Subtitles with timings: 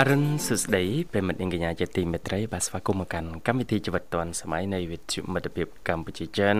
[0.00, 6.56] អរុនសុស្ដីប្រិមិត្តនាងកញ្ញាជាទីមេត្រីបាទស្វាគមន៍មកកាន់កម្មវិធីជីវិតឌွန်សម័យនៃវិទ្យុមិត្តភាពកម្ពុជាចិន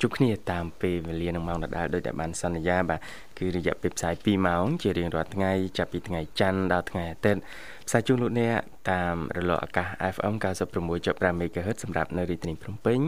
[0.00, 3.00] ជួបគ្នាតាមពេលវេលានឹងម៉ោងដដែលដោយតែបានសន្យាបាទ
[3.38, 7.40] គឺរយៈពេលផ្សាយ2ម៉ោងជារៀងរាល់ថ្ងៃចាប់ពីថ្ងៃច័ន្ទដល់ថ្ងៃអាទិត្យ
[7.86, 8.58] ផ្សាយជូនលោកអ្នក
[8.90, 10.34] តាមរលកអាកាស FM
[10.82, 13.00] 96.5 MHz សម្រាប់នៅរាជធានីភ្នំពេញ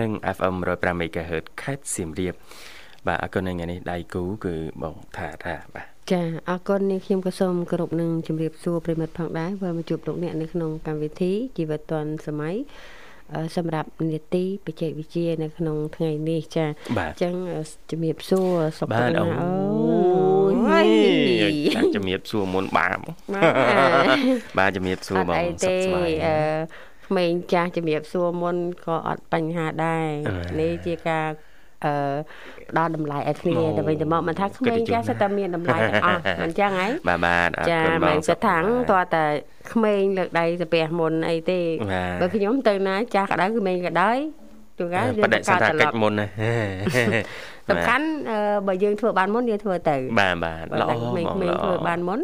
[0.00, 2.34] និង FM 105 MHz ខេត្តសៀមរាប
[3.06, 12.56] បាទអរគុណនៅថ្ងៃនេះដៃគូគឺបងថាថាបាទ ចាអរគុណនាងខ្ញុំក៏សូមគោរពនឹងជម្រាបសួរប្រិមិត្តផងដែរបើមកជួបលោកអ្នកនៅក្នុងកម្មវិធីជីវិតឌွန်សម័យ
[13.56, 17.34] សម្រាប់នេតិបច្ចេកវិទ្យានៅក្នុងថ្ងៃនេះចាអញ្ចឹង
[17.90, 19.50] ជំរាបសួរសុខទុក្ខណាអូ
[20.52, 21.64] យ
[21.96, 22.98] ជំរាបសួរមុនបាទ
[24.58, 26.36] បាទជំរាបសួរបងសុខស្បាយអឺ
[27.06, 28.56] ក្មេងចាស់ជំរាបសួរមុន
[28.86, 30.06] ក៏អត់បញ្ហាដែរ
[30.60, 31.26] នេះជាការ
[31.84, 31.92] អឺ
[32.70, 39.24] ផ្ដល់តម្លៃឲ្យគ្នាទៅវិញទៅមកមិនថាក្មេងចាស់សិតតែមានតម្លៃទាំងអស់មិនចឹងហ៎បាទបាទអរគុណបងចាមិនសិតថាងតើតែ
[39.72, 41.60] ក្មេងលើកដៃសាពះមុនអីទេ
[42.20, 44.10] បើខ្ញុំទៅណាចាស់ក្តៅក្មេងក្តៅ
[44.78, 46.26] ជួនកាលយើងកើតត្រឡប់មុនណា
[47.70, 48.06] សំខាន់
[48.66, 51.28] បើយើងធ្វើបានមុនយើងធ្វើទៅបាទបាទល្អក្មេងៗ
[51.64, 52.20] ធ្វើបានមុន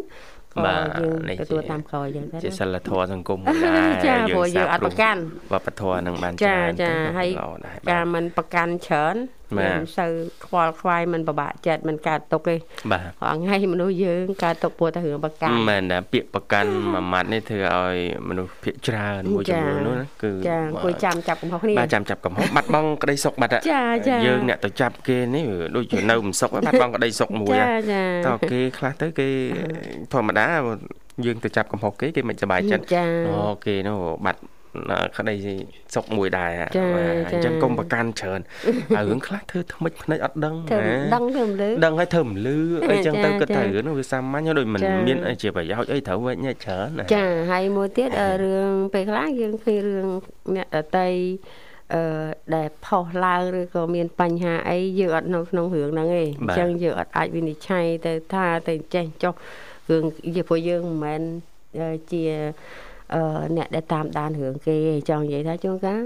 [0.65, 5.19] បាទយើងទទួលតាមក្រោយអញ្ចឹងទៅជាសិលធម៌សង្គមមួយដែរចាព្រោះយើងអត់ប្រកាន់
[5.53, 7.29] វប្បធម៌នឹងបានចាចាហើយ
[7.91, 9.15] ការមិនប្រកាន់ច្រើន
[9.57, 10.11] មិនសូវ
[10.45, 12.55] ខ្វល់ខ្វាយមិនពិបាកចិត្តមិនកើតទុកទេ
[12.91, 17.95] បាទរាល់ថ្ងៃមនុស្សយើងកើតទុកព្រោះតែរឿងប្រកាន់មែនតែពាក្យប្រកាន់មួយម៉ាត់នេះធ្វើឲ្យ
[18.29, 25.45] មនុស្សភាកច្រើនមួយចំនួននោះគឺចាអង្គុយចាំចាប់កំហុសគ្នាបាទចាំចាប់កំហុសបាត់បង់ក្តីសុខបាត់ចាចាយើងអ្នកទៅចាប់គេនេះ
[25.75, 29.27] ដូចជានៅមិនសុខបាត់បង់ក្តីសុខមួយចាចាតើគេខ្លះទៅគេ
[30.13, 30.47] ធម្មតា
[31.25, 32.83] យើងទៅចាប់កំហុសគេគេមិនសប្បាយចិត្ត
[33.27, 34.41] អូគេនោះបាត់
[35.17, 35.35] ក្តី
[35.95, 36.51] សុកមួយដែរ
[37.29, 38.39] អញ្ចឹងកុំប្រកាន់ច្រើន
[38.95, 40.55] ហើយរឿងខ្លះធ្វើថ្មិចភ្នែកអត់ដឹង
[41.15, 42.57] ដឹងធ្វើមិនលឺដឹងហើយធ្វើមិនលឺ
[42.91, 48.09] អីចឹងទៅគិតថារឿងនោះវាសាមញ្ញដូចមិនមានអីជាប្រយោជន៍អីត្រូវវិញច្រើនចាហើយមួយទៀត
[48.43, 50.07] រឿងពេលខ្លះយើងឃើញរឿង
[50.55, 51.09] អ្នកដតី
[51.93, 52.03] អឺ
[52.55, 59.33] ដែលផុសឡើងឬក៏មានបញ្ហាអីយើងអត់នៅក្នុងរឿងហ្នឹងទេអញ្ចឹងយើងអត់អាចវិនិច្ឆ័យទៅថាទៅចេះចុះ
[59.89, 60.03] រឿង
[60.49, 61.21] ព្រោះយើងមិនមែន
[62.11, 62.23] ជា
[63.15, 63.23] អឺ
[63.57, 64.75] អ្នកដែលតាមដានរឿងគេ
[65.09, 66.03] ចង់និយាយថាជួនកាល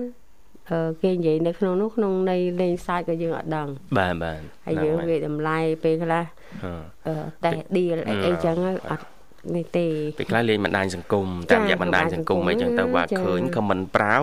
[0.72, 3.68] អឺគេនិយាយនៅក្នុងនោះក្នុងន័យលេងសើចក៏យើងអត់ដឹង
[3.98, 6.24] បាទបាទហើយយើងវាតម្លៃពេលខ្លះ
[7.08, 7.14] អឺ
[7.44, 8.58] តែឌីលអីអីចឹង
[8.92, 9.06] អត់
[9.56, 9.86] នេះទេ
[10.18, 14.22] ពេលខ្លះលេងបណ្ដាញសង្គមតាមរយៈបណ្ដាញសង្គមអីចឹងទៅបាទឃើញខមមិនប្រាវ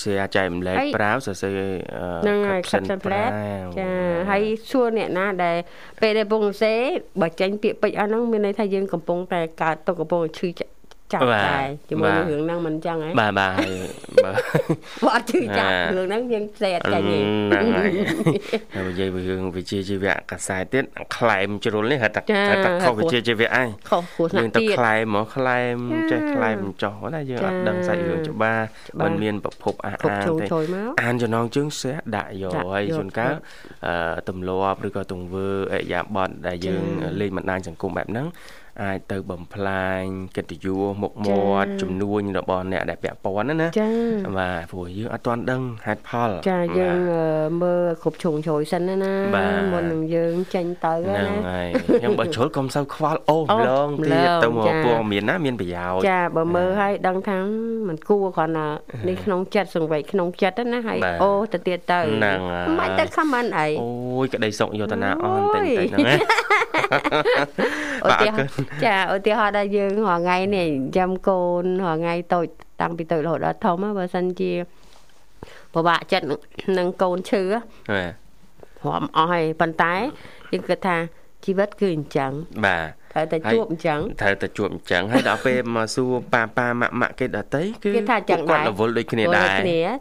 [0.00, 1.58] share ចែកម្លែកប្រាវសរសេរ
[2.22, 3.30] ហ្នឹងហើយ caption ប្រាវ
[3.80, 3.90] ចា
[4.30, 5.56] ហើយសួរអ្នកណាដែល
[6.02, 6.74] ពេលដែលពងសេ
[7.20, 10.66] បើចេញពាក្យពេចន៍អស់ហ្នឹងមានន័យថាយើងកំពុងតែកើតទុកកំពុងឈឺចា
[11.18, 13.56] ប់ដែរជាមួយនឹងរឿងហ្នឹងមិនចឹងហ៎បាទបាទ
[14.24, 14.34] បាទ
[15.04, 17.18] បើអត់ជឿចាប់រឿងហ្នឹងយើងផ្សេងអត់ចាញ់ទេ
[17.50, 17.90] ហ្នឹងហើយ
[18.74, 20.84] ហើយនិយាយពីរឿងវិជាជីវៈកសែតទៀត
[21.16, 25.76] ខ្លែមជ្រុលនេះហៅថាហៅថាខុសវិជាជីវៈឯងខុសគ្រោះថ្នាក់ទៀតយើងទៅខ្លែមមកខ្លែម
[26.10, 28.64] ចេះខ្លែមចោះណាយើងអត់ដឹងសាច់រឿងច្បាស់
[29.04, 29.96] មិនមានប្រភពអាអា
[30.40, 30.46] ទេ
[31.02, 33.34] អានចំណងជើងសេះដាក់យកហើយជួនកាល
[33.86, 36.82] អឺទម្លាប់ឬក៏ទង្វើអរិយាប័ត្រដែលយើង
[37.20, 38.26] លេងបណ្ដាញសង្គមបែបហ្នឹង
[38.82, 40.02] អាចទៅបំផ្លាញ
[40.36, 43.90] កិត្តិយសមុខមាត់ចំនួនរបស់អ្នកដែលពាក់ព័ន្ធណាណាចា
[44.38, 46.98] បាទព្រោះយើងអត់ទាន់ដឹងហេតុផល ចាយើង
[47.62, 49.14] មើលគ្រប់ជ្រុងជ្រោយសិនណាណា
[49.72, 51.66] មុននឹងយើងចេញទៅណាហ្នឹងហើយ
[52.00, 57.38] ខ្ញុំបើជ្រុលកុំសូវខ្វល់អូម្លងទៀតទៅមកពណ៌មានណាមានប្រយោជន៍ចាបើមើលឲ្យដឹងថា
[57.88, 58.68] มันគួរគ្រាន់តែ
[59.08, 62.38] នេះក្នុងចិត្តសង្វេគក្នុងចិត្តណាហើយអូទៅទៀតទៅហ្នឹង
[62.78, 63.90] មិនទៅ comment អីអូ
[64.24, 66.14] យក្តីសុខយោតនាអស់តែតែហ្នឹងណា
[66.90, 67.48] បាទ
[68.04, 68.34] អរគុណ
[68.84, 72.46] ចាឧទាហរណ៍ដល់យើងរាល់ថ្ងៃនេះចាំកូនរាល់ថ្ងៃតូច
[72.80, 74.52] តាំងពីតូចរហូតដល់ធំបើសិនជា
[75.74, 76.26] ពិបាកចិត្ត
[76.78, 77.42] នឹងកូនឈឺ
[77.92, 79.94] បាទរំអស់ហើយប៉ុន្តែ
[80.52, 80.96] យើងគិតថា
[81.44, 82.30] ជីវិតគឺអញ្ចឹង
[82.66, 89.48] បាទ ត្រូវតែជួបអញ្ចឹងត្រូវតែជួបអញ្ចឹងហើយដល់ពេលមកសួរប៉ាប៉ាម៉ាក់ម៉ាក់គេដតីគឺគេថាអញ្ចឹងគាត់រវល់ដូចគ្នាដែរ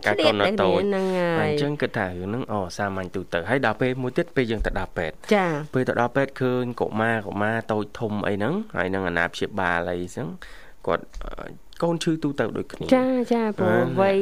[0.06, 1.06] ការកូនតូចហ្នឹង
[1.40, 10.28] ហើយអញ្ចឹងគិតថារឿងហ្នឹងអូសាមញ្ញទូទៅហើយដល់ពេលមួយទៀតពេលយើងទៅដល់ពេទ្យចាពេលទៅដល់ពេទ្យឃើញកុមារកុមារតូចធំអីហ្នឹងហើយនឹងអាណាព្យាបាលអីហ្នឹង
[10.88, 11.04] គាត់
[11.84, 14.18] កូនឈឺទូទៅដូចគ្នាចាចាព្រោះវ័យ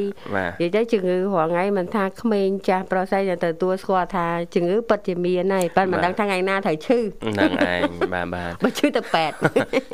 [0.61, 9.35] និយាយទៅជំងឺរាល់ថ្ងៃមិនថាក្មេងចាស់ប្រុសស្រីទៅទទួលស្គាល់ថាជំងឺពិតជាមានហើយប៉ិនមិនដឹងថាថ្ងៃណាត្រូវឈឺហ្នឹងឯងបាទបាទបើឈឺទៅពេទ្យ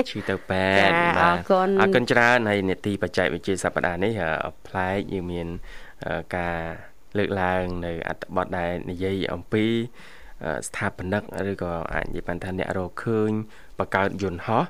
[0.10, 4.13] ឈឺទៅពេទ្យបាទអរគុណអរគុណច្រើនហើយនេតិបច្ចេកវិទ្យាសប្តាហ៍នេះ
[4.68, 5.48] ប្លែកយើងមាន
[6.38, 6.60] ការ
[7.18, 9.65] លើកឡើងនៅអត្ថបទដែលនិយាយអំពី
[10.68, 13.31] ស្ថាបនិកឬក៏អាចនិយាយបានថាអ្នករកឃើញ
[13.80, 14.63] បង្កើតយន្តហោះ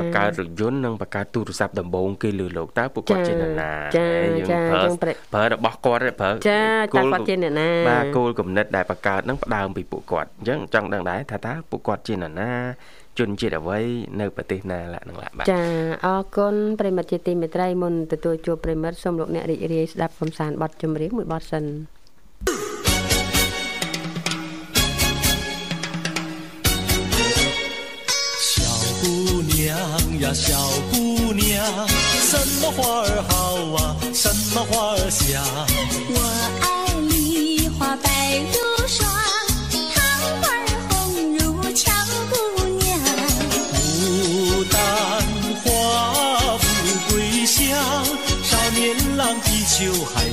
[0.00, 4.44] បង្កើតរថយន្តនិងបង្កើតទូរស័ព្ទដំបូងគេលើលោកតើពួកគាត់ជាអ្នកណាយើ
[4.90, 12.52] ងប្រើប្រើរបស់គាត់ប្រើចាតើគាត់ជាអ្នកណាបាទគោលគំនិតដែលបង្កើតនឹងផ្ដើមពីពួកគាត់អញ្ចឹងចង់ដឹងដែរថាតើពួកគាត់ជាអ្នកណា
[13.18, 13.78] ជនជាតិអ្វី
[14.20, 15.62] នៅប្រទេសណាឡានឹងឡាបាទចា
[16.06, 23.07] អរគុណប្រិមិត្តជាទីមេត្រីមុនទទួលជួបប្រិមិត្តសូមលោកអ្នករីករាយស្ដាប់កំសាន្តបទចម្រៀងមួយបទសិន娘
[30.20, 30.58] 呀，小
[30.90, 31.64] 姑娘，
[32.28, 33.32] 什么花儿好
[33.76, 33.96] 啊？
[34.12, 35.42] 什么花儿香？
[36.10, 36.18] 我
[36.60, 36.66] 爱
[37.08, 39.08] 梨花白如霜，
[39.94, 40.00] 桃
[40.40, 40.42] 花
[40.88, 40.92] 红
[41.38, 41.40] 如
[41.72, 41.92] 俏
[42.30, 42.34] 姑
[42.78, 42.86] 娘。
[44.00, 44.76] 牡丹
[45.62, 45.66] 花
[46.58, 46.66] 富
[47.10, 47.62] 贵香，
[48.42, 50.24] 少年郎地秋海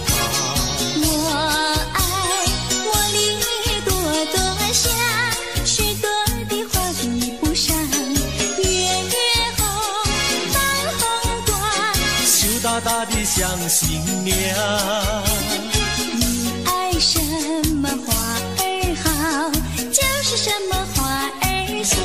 [12.95, 14.33] 大大的像新娘。
[16.15, 17.19] 你爱什
[17.75, 19.51] 么花儿好，
[19.92, 22.00] 就是什么花儿香。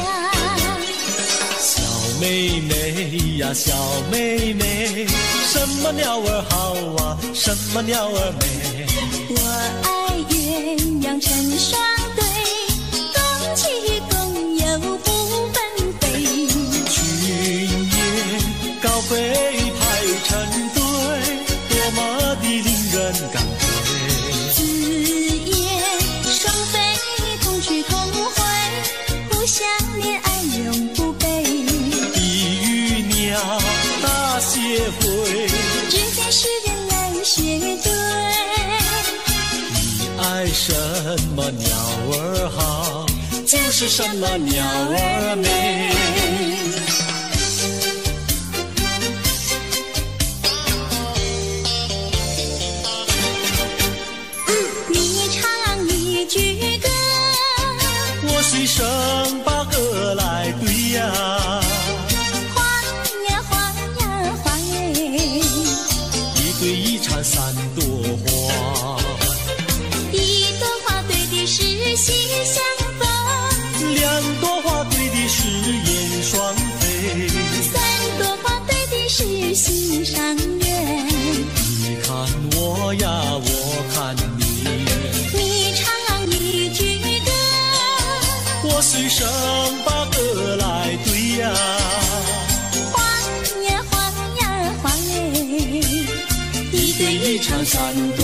[1.61, 1.81] 小
[2.21, 3.73] 妹妹呀，小
[4.11, 5.07] 妹妹，
[5.53, 7.17] 什么鸟儿好啊？
[7.35, 8.45] 什么鸟儿美？
[9.29, 9.39] 我
[9.85, 9.89] 爱
[10.29, 10.35] 鸳
[11.05, 11.81] 鸯成双
[12.17, 12.21] 对，
[13.15, 13.21] 共
[13.55, 13.63] 起
[14.11, 14.65] 共有
[14.99, 15.07] 不
[15.53, 15.57] 分
[16.01, 16.03] 飞。
[16.89, 16.93] 群
[17.29, 17.31] 雁
[18.83, 19.13] 高飞
[19.79, 19.81] 排。
[20.25, 20.37] 成，
[23.13, 23.45] 人感慨。
[24.55, 25.53] 子夜
[26.31, 26.79] 双飞，
[27.43, 28.39] 同去同回，
[29.31, 29.67] 互相
[30.01, 31.27] 恋爱永不悲。
[32.15, 32.17] 地
[32.63, 33.61] 与鸟
[34.03, 34.59] 大协
[35.01, 35.49] 会，
[35.91, 37.43] 只见世人爱学
[37.83, 37.91] 对。
[39.73, 39.77] 你
[40.19, 40.73] 爱什
[41.35, 41.69] 么鸟
[42.13, 43.07] 儿好，
[43.45, 45.91] 就是什么鸟儿美。
[67.23, 67.85] 三朵
[68.25, 68.99] 花，
[70.11, 71.63] 一朵花对的是
[71.97, 72.65] 心相
[72.99, 77.29] 逢，两朵花对的是燕双飞，
[77.63, 77.73] 三
[78.19, 80.39] 朵花对的是心上人。
[81.83, 82.09] 你看
[82.57, 82.59] 我
[82.95, 83.49] 呀，我
[83.95, 84.41] 看你。
[85.35, 85.39] 你
[85.75, 85.85] 唱
[86.31, 86.81] 一句
[87.21, 87.31] 歌
[97.41, 98.20] cho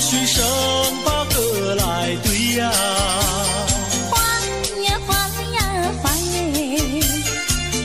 [0.00, 0.42] 水生
[1.04, 2.72] 把歌来对呀，
[4.10, 4.16] 花
[4.82, 5.14] 呀花
[5.52, 5.58] 呀
[6.02, 6.34] 花耶，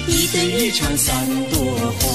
[0.08, 1.14] 一对一唱三
[1.52, 1.60] 朵
[2.00, 2.15] 花。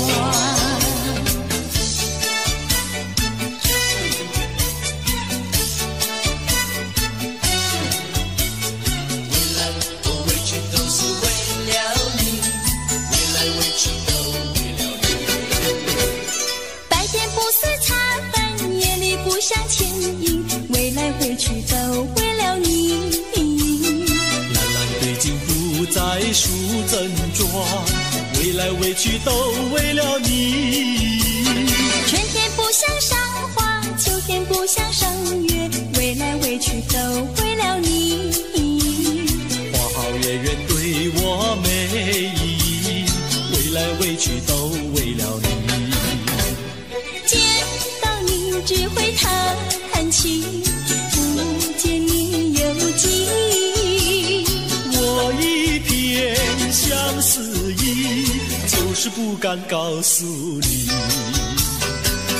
[28.61, 29.33] 来委屈都
[29.73, 31.19] 为了你，
[32.07, 33.19] 春天不想赏
[33.55, 35.11] 花，秋天不想赏
[35.47, 36.99] 月，为来委屈都
[37.43, 38.31] 为了你。
[39.73, 41.69] 花好月圆对我美
[42.45, 43.07] 意，
[43.53, 44.55] 为来委屈都
[44.95, 45.49] 为了你。
[47.27, 47.41] 见
[48.03, 50.45] 到你只会叹气，
[51.13, 51.19] 不
[51.79, 53.27] 见你又记
[59.03, 60.87] 是不敢告诉你。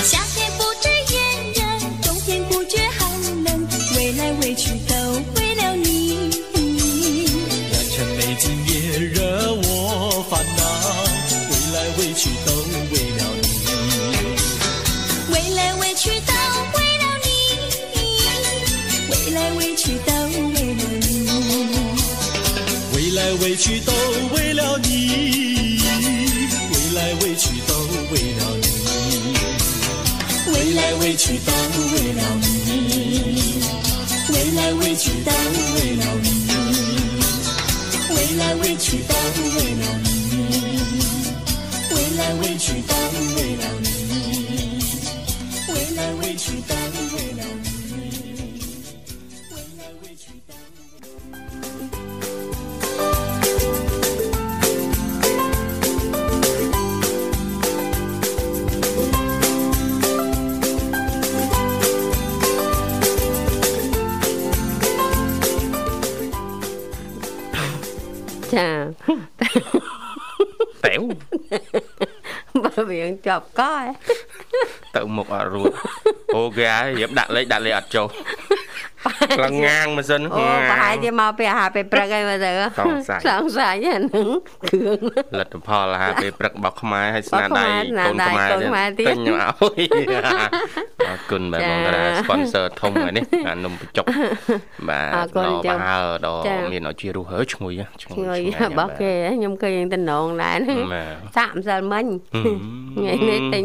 [0.05, 1.19] 夏天不知炎
[1.55, 1.63] 热，
[2.03, 3.09] 冬天不觉寒
[3.45, 4.95] 冷，未来未去都
[5.37, 6.29] 为了你。
[7.71, 10.63] 良辰美景也惹我烦恼，
[11.49, 12.53] 未来未去都
[12.93, 13.49] 为了你。
[15.33, 16.33] 未来未去都
[16.75, 17.27] 为了你，
[19.09, 21.09] 未来未去都为了你，
[22.95, 24.00] 未来未去都。
[38.93, 39.20] Oeste.
[68.61, 68.71] ចា
[70.85, 71.03] តែវ
[72.65, 73.85] បើវាងជាប់កឯង
[74.97, 75.73] ទៅមុខអត់រួច
[76.37, 78.07] អូគេហើយរៀបដាក់លេខដាក់លេខអត់ចុះ
[79.39, 84.29] ខ្លាំងងាងមិនសិនអូប្រហែលជាមកពីអាហារពេលព្រឹកហើយមើលទៅសង្ស័យសង្ស័យអាហ្នឹង
[84.69, 85.01] គ្រឿង
[85.39, 89.83] លទ្ធផលអាហារពេលព្រឹករបស់ខ្មែរហើយស្នាដៃរបស់ខ្មែរកូនខ្មែរស្នាដៃកូនខ្មែរទៀតទិញមកឲ្យ
[91.11, 94.05] អរគុណបាទបងតារា sponsor ធំហើយនេះអានំបញ្ចុក
[94.89, 102.59] បាទអរគុណដល់ចា៎បើហើដល់ចា៎មានឲ្យជារស់ហើយឈ្ងុយហ៎ឈ្ងុយឈ្ងុយឆ្ងាញ់របស់គេខ្ញុំឃើញតំណងដែរហ្នឹងបាទសាក់ម្សិលមិញហឹម
[102.97, 103.65] ថ្ងៃនេះទិញ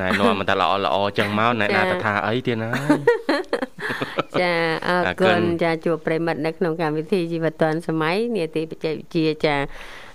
[0.00, 2.70] ណែនាំមកតែល្អល្អចឹងមកណែចា៎ណាទៅថាអីទៀតណា
[4.40, 4.52] ចា
[4.88, 9.56] អរអរគុគុណណចាជួបប្រិមិត្តនៅក្នុងកម្មវិធីជីវិតឌွန်សម័យនាទីបច្ចេកវិទ្យាចា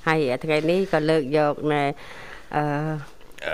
[0.07, 1.83] ហើយថ្ងៃនេះក៏លើកយកណែ
[2.55, 2.63] អឺ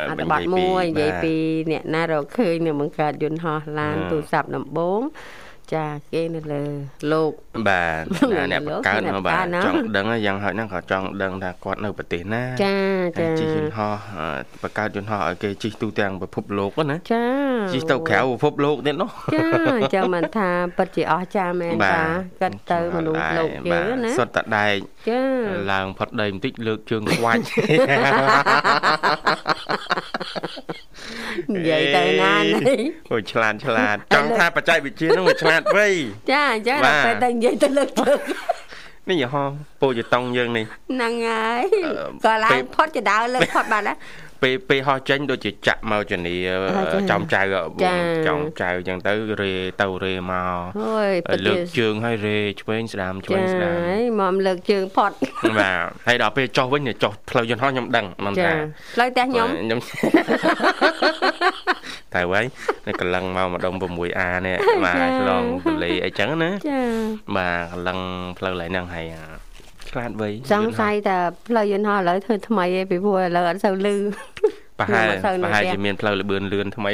[0.10, 1.36] អត្ថបទមួយនិយាយពី
[1.72, 5.02] អ្នកណារកឃើញនៅបង្កើតយន្តហោះឡានបាទទូរស័ព្ទដំបង
[5.74, 6.64] ចាគេនៅលើ
[7.12, 7.32] លោក
[7.68, 12.76] បាទលោកអ្នកបង្កើតអ្នកមកបង្បាកើទនណាចង់ដឹងហើយយ៉ាងហោចហ្នឹងក៏ចង់ដឹងថាគាត់នៅប្រទេសណាចា
[13.18, 14.28] ហើយចាជិះយន្តហោះអឺ
[14.64, 17.26] បង្កើតយន្តហោះឲ្យគេជិះទូទាំងពិភពលោកហ្នឹងណាចា
[17.74, 19.46] ជិះទៅក្រៅពិភពលោកទៀតនោះចា
[19.78, 22.02] អញ្ចឹងមិនថាពិតជាអស្ចារ្យមែនតា
[22.42, 24.76] កាត់ទៅមនុស្សលោកយើងណាសុទ្ធតែដែក
[25.10, 25.22] ចា
[25.72, 27.42] ឡើងផុតដីបន្តិចលើកជើងខ្វាច់
[31.56, 35.88] និយាយទៅណានេះអូយឆ្លាតឆ្លាតចង់ថាបច្ចេកវិទ្យាហ្នឹងវាឆ្លាតវៃ
[36.32, 38.20] ចាអញ្ចឹងបាទដល់ពេលទៅនិយាយទៅលើកជើង
[39.10, 39.44] នេះយីហោ
[39.82, 43.96] ពូជតុងយើងនេះហ្នឹងហើយអឺក៏ឡាពេងកផុតចដៅលើកផុតបាត់ណា
[44.44, 47.42] ពេលពេលហោះចេញដូចជាចាក់មកជំនាអឺចាចំចៅ
[47.84, 47.94] ចា
[48.28, 55.12] ចំចៅអញ្ចឹងទៅរេទៅរេមកអូយពិតលើជាកជើងឲ្យរេឆ្វេងស្ដាមឆ្វេចាងស្ដាមហើយមកលើកជើងផុត
[55.60, 58.54] បាទហើយដល់ពេលចុះវិញចុះផ្លូវយន្តហោះខ្ញុំដឹងមិនចាថា
[58.96, 59.80] ផ្លូវផ្ទះខ្ញុំខ្ញុំ
[62.16, 62.46] តែហើយ
[62.88, 66.82] នេះកលឹងមកម្ដុំ 6A នេះបាទចាឆ្លងទន្លេអីចឹងណាចា
[67.38, 68.00] បាទកលឹង
[68.38, 69.24] ផ្លូវឡើងហ្នឹងហើយអា
[69.90, 73.96] ឆ្លាតវៃសង្ស័យតែផ្លូវយន្តហោះឥឡូវធ្វើថ្មីឯងពីព្រោះឥឡូវអត់សូវលឺ
[74.80, 76.92] ប្រហែលខ្ញុំអត់សូវនៅប្រហែលផ្ទះជាមានផ្លូវលបឿនលឿនថ្មី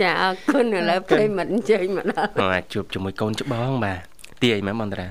[0.00, 4.00] ចាអរគុណឥឡូវព្រៃមិនអញ្ជើញមកដល់បាទជួបជាមួយកូនច្បងបាទ
[4.42, 5.08] ទាយមែនបងតារា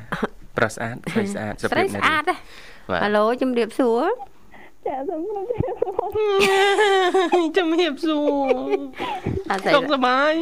[0.58, 2.36] ប្រុសស្អាតស្រីស្អាតសុស្រីភាពស្អាតទេ
[2.92, 4.04] បាទហៅឡូជំរាបសួរ
[7.58, 8.20] ជំរាបសួ
[8.52, 8.78] រ
[9.50, 10.34] អត់ស្អីសុខសប្បាយ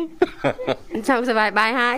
[1.10, 1.98] សុខសប្បាយបាយហើយ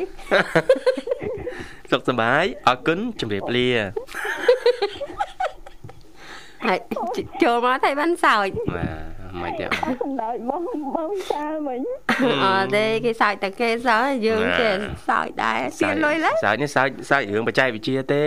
[1.92, 3.70] សុខសប្បាយអរគុណជំរាបលា
[6.66, 6.80] ហើយ
[7.16, 8.88] ជចូលមកថៃបានសើចបា
[9.32, 9.66] ទមិនទេ
[10.24, 10.64] ដោយបង
[10.96, 11.82] បងតាវិញ
[12.44, 14.76] អត់ទេគេសើចតែគេសើចយើងណាចេះ
[15.10, 18.26] សើចដែរទៀនលុយឡើយសើចនេះសើចសើចរឿងបច្ចេកវិទ្យាទេ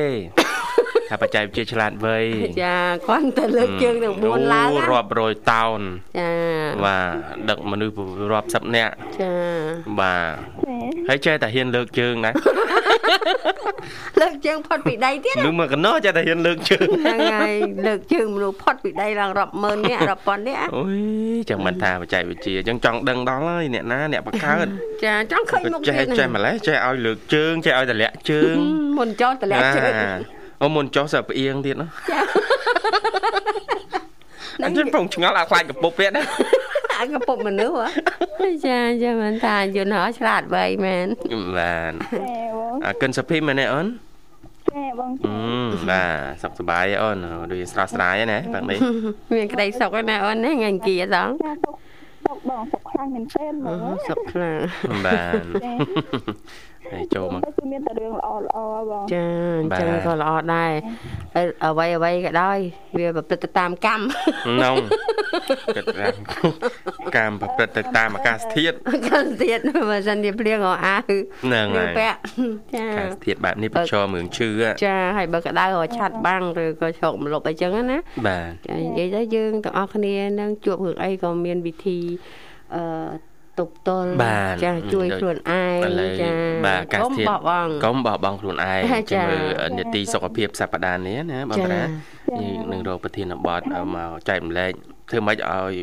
[1.09, 2.19] ថាបច្ចេកវិទ្យាឆ្លាតវៃ
[2.63, 2.77] ចា
[3.09, 5.81] គាត់ទៅលើកជើងទាំង4ឡើងអូណារាប់រយតោន
[6.19, 6.31] ចា
[6.85, 7.95] បាទដឹកមនុស្ស
[8.33, 9.33] រាប់សិបនាក់ចា
[10.01, 10.35] បាទ
[11.09, 12.33] ហើយចេះតែហ៊ានលើកជើងណា
[14.21, 17.55] លើកជើងផុតពីដីទៀតនឹងមកកណោះចេះតែហ៊ានលើកជើងហ្នឹងហើយ
[17.87, 24.67] លើកជើងមនុស្សផុតពីដីឡើងរាប់ម៉ឺននាក់រាប់ពាន់នាក់អូយចាំមិនថាបច្ចេកវិទ្យាអញ្ចឹងចង់ដឹងដល់ហើយអ្នកណាអ្នកបង្កើត
[25.05, 28.57] ចាចង់ឃើញមុខចេះទៀតចេះម្លេះចេះឲ្យលើកជើងចេះឲ្យតម្លាក់ជើង
[28.99, 29.93] មុនចោលតម្លាក់ជើង
[30.63, 31.89] អូមុនចុះសើផ្អៀងទៀតណា
[34.57, 36.23] ហ្នឹងអញ្ចឹងពងឆ្ងល់អាខ្លាចកពុបទៀតណា
[36.99, 37.77] អាកពុកមនុស្ស
[38.41, 41.07] ហ៎ចាចាមិនថាយន្តហោះឆ្លាតវៃមែន
[41.57, 43.87] បាទតែបងអាកិនសុភីមែនទេអូន
[44.71, 47.17] តែបងអឺបាទសុខសប្បាយទេអូន
[47.51, 48.79] ដូចស្រស់ស្រាយហ្នឹងណាបាទនេះ
[49.35, 51.75] មានក្តីសុខហើយណាអូនណាថ្ងៃអង្គារសងចាសុក
[52.27, 54.61] សុកបងសុកខ្លាំងមែនទែនហ្មងសុខខ្លាំង
[55.07, 55.45] បាទ
[56.93, 58.59] ហើយចូលមកគឺមានតែរឿងល្អល្អ
[58.90, 59.25] បងចា
[59.61, 60.73] អញ្ចឹងក៏ល្អដែរ
[61.35, 62.59] ហើយអ្វីអ្វីក៏ដោយ
[62.99, 64.05] វាប្រព្រឹត្តទៅតាមកម្ម
[64.62, 64.76] នង
[65.76, 66.07] គិតថា
[67.16, 68.75] កម្មប្រព្រឹត្តទៅតាមអាកាសធាតុ
[69.09, 69.59] កាន់ទៀត
[69.90, 72.19] បើសិនជាភ្លៀងអអាគឺហ្នឹងភ្លៀហើងយពាក់
[72.75, 74.50] ចាអាកាសធាតុបែបនេះប្រឈមរឿងឈឺ
[74.85, 81.99] ចាហើយបើក្តៅក៏ឆាត់បាំងឬក៏ឆោកម្លប់អីចឹងណាបាទចានិយាយទៅយើងទាំងអស់គ្នានឹងជួបរឿងអីក៏មានវិធី
[82.75, 82.78] អ
[83.59, 86.31] អឺទប់ទល់បាទចាជួយដូចខ្លួនឯងឥឡូវចា
[86.67, 89.43] បាទអាកាសកុំធាតុបោះបង់កុំបោះបង់ខ្លួនឯងចាជាមួយ
[89.77, 91.83] នីតិសុខភាពសប្តាហ៍នេះណាបងចាតារា
[92.41, 93.63] យើងនឹងរកប្រធានបទ
[93.95, 94.73] មកចែករំលែក
[95.11, 95.75] ធ្វើម៉េចឲ្យ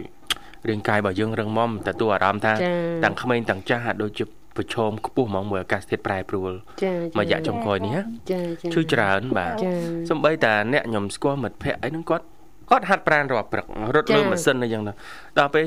[0.70, 4.26] រាងកាយរបស់យើងរឹងមាំទទួលអារម្មណ៍ថាចាទាំងក្មេងទាំងចាស់ហាក់ដូចជា
[4.58, 6.52] ប្រឈមខ្ពស់ហ្មងមួយអាកាសធាតុប្រែប្រួល
[6.84, 8.02] ចាមួយរយៈចុងក្រោយនេះណា
[8.32, 9.72] ចាចាឈឺច្រើនបាទចា
[10.10, 12.26] សំបីតាអ្នកខ្ញុំស្គាល់មិត្តភ័ក្តិអីហ្នឹងគាត់
[12.70, 13.66] គាត់ហាត់ប្រាណរាល់ព្រឹក
[13.96, 14.94] រត់លើម៉ាស៊ីនអីចឹងទៅ
[15.40, 15.66] ដល់ពេល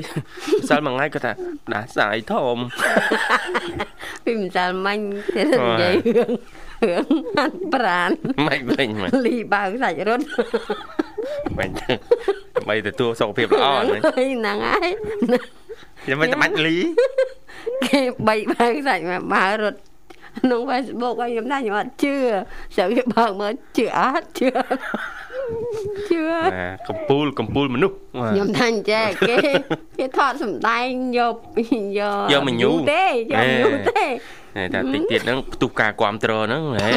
[0.69, 1.31] សិលមួយថ្ងៃគាត់ថា
[1.73, 2.57] ដាស់សាយធំ
[4.25, 4.99] ពីម្សិលមិញ
[5.35, 6.31] គេនិយាយរឿង
[6.87, 8.09] រឿងហាត់ប្រាន
[8.47, 10.25] មិនវិញមិនលីបើកសាច់រត់
[11.57, 11.93] មិនទៅ
[12.55, 14.89] ដើម្បីទទួលសុខភាពល្អហ្នឹងហ្នឹងហើយ
[16.07, 16.75] ចាំមិនតែបាច់លី
[17.85, 19.79] គេបីបើកសាច់មកបើរត់
[20.39, 22.13] ក្នុង Facebook ឲ្យខ្ញុំថាខ្ញុំអត់ជឿ
[22.75, 24.79] ស្រាប់គេបើកមើលជឿអត់ជឿអត់
[26.09, 29.35] ជឿអត់ណាកំពូលកំពូលមនុស្សបាទខ្ញុំថាអញ្ចេះគេ
[29.99, 31.35] គេថតសម្ដែងយក
[31.99, 34.05] យកយកមញូទេយកមញូទេ
[34.57, 36.91] ហេតែតិចទៀតហ្នឹងផ្ទុះការគ្រប់គ្រងហ្នឹងហេ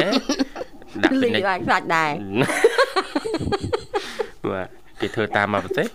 [1.03, 2.11] ដាក់លីពិនិត្យបាក់សាច់ដែរ
[4.51, 4.67] បាទ
[4.99, 5.87] គេធ្វើតាមមកប្រទេស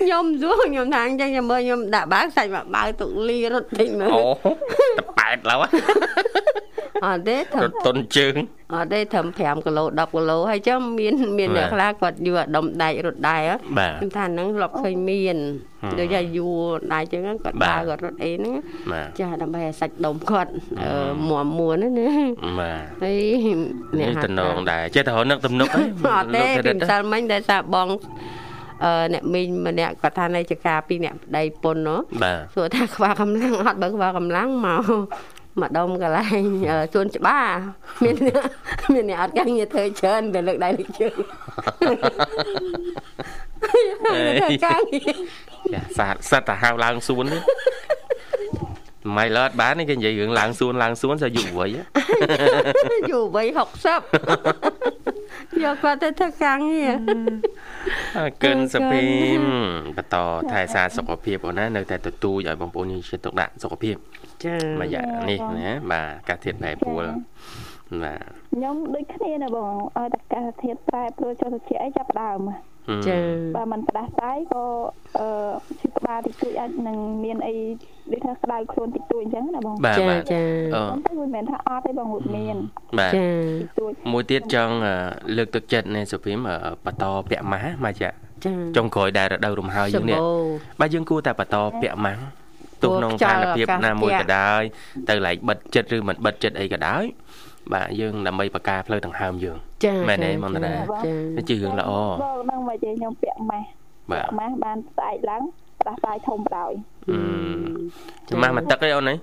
[0.00, 4.22] ខ្ញុំសួរខ្ញុំថាអញ្ចឹងខ្ញុំមើលខ្ញុំដាក់បើកសាច់មកបើកទុកលីរត់ពេញមើលអូ
[4.98, 5.58] តប៉ែតឡូវ
[7.06, 8.34] អត់ទេត្រឹរមត់តុនជើង
[8.74, 15.36] អត់ទេត្រឹម5គីឡូ10គីឡូហើយចឹងមានមានបាទអ្នកខ្លះគាត់យកដុំដែករត់ដែរហ៎បាទខ្ញុំថាហ្នឹងធ្លាប់ឃើញមាន
[15.82, 18.54] ហឹមដូចថាយួរដែរចឹងគាត់បាទបើគាត់រត់អីហ្នឹង
[18.92, 20.50] បាទចាដើម្បីឲ្យសាច់ដុំគាត់
[20.82, 20.90] អឺ
[21.28, 22.10] មួមមួនណាណា
[22.60, 23.16] បាទហើយ
[23.98, 25.82] នេះហាត់តំណងដែរចេះតែរកនឹកទំនុកហ៎
[26.16, 27.88] អត់ទេពីម្សិលមិញដែលថាបង
[28.84, 34.82] អឺអ្នកមីងម្នាក់គាត់ថានៅចកាពីអ្នកប្តីពុនណោះបាទសួរថាខ្វះកម្លាំងអត់បើខ្វះកម្លាំងមក
[35.58, 37.48] មកដុំកន្លែងអឺសួនច្បារ
[38.04, 38.42] មានអ្នក
[38.94, 41.14] មានអ្នកអត់កាំងងារធ្វើច្រើនតែលើកដៃលើកជើង
[43.64, 45.16] ធ្វើការងារ
[45.74, 47.42] ចាសាទសិតតែហៅឡើងសួននេះ
[49.16, 51.82] មិនឡត់បានទេគេនិយាយរឿងឡើងសួនឡើងសួន sao យុវវ័យហ៎
[53.10, 54.79] យូរវ័យ60
[55.64, 56.92] យកគាត់ទៅធ្វើការងារ
[58.18, 59.04] អរគុណសុភី
[59.40, 59.42] ម
[59.96, 60.16] បន្ត
[60.52, 63.96] ថែសារសុខភាពអូនណានៅតែទទូចឲ្យបងប្អូនយើងជាតិទុកដាក់សុខភាព
[64.44, 67.04] ចាមួយយ៉ាងនេះណាបាទអាកាសធាតុប្រែប្រួល
[68.02, 68.22] បាទ
[68.54, 72.40] ខ្ញុំដូចគ្នាណាបងឲ្យតែកាសធាតុប្រែប្រួលចុះត្រជាក់អីចាប់ដើម
[73.08, 73.16] ចា
[73.56, 74.62] បើមិនផ្ដាស់ស្ដាយក៏
[75.18, 75.26] អឺ
[75.80, 77.56] ឈឺក្បាលតិចតួចអាចនឹងមានអី
[78.12, 80.42] ដូចថាក្តៅខ្លួនតិចតួចអញ្ចឹងណាបងបាទចាបាទចា
[80.74, 82.56] អឺតែវាមិនមែនថាអត់ទេបងវាមាន
[82.98, 84.94] បាទចាតិចតួចមួយទៀតចង់អឺ
[85.36, 88.08] លើកទឹកចិត្តនៃសុភីមអឺបន្តពាក់ម៉ាស់មកចា
[88.44, 90.42] ចាចុងក្រោយដែលរដូវរំហើយយើងនេះសម្បូរ
[90.80, 92.22] បាទយើងគួរតែបន្តពាក់ម៉ាស់
[92.82, 94.62] ទោះក្នុងស្ថានភាពណាមួយក៏ដោយ
[95.08, 97.04] ទៅឡែកបិទចិត្តឬមិនបិទចិត្តអីក៏ដោយ
[97.74, 100.72] បាទយើងដើម្បីបកការផ្លូវដង្ហើមយើងចាមែនទេមកតារា
[101.06, 103.66] ចាវាជារឿងល្អបងហ្នឹងមកជាខ្ញុំពាក់ម៉ាស់
[104.10, 105.42] បាទម៉ាស់បានស្អែកឡើង
[105.80, 106.72] ផ្ដាស់ស្ដាយធំបណ្ដោយ
[107.08, 109.14] អឺម៉ាស់មកទឹកអីអូនអី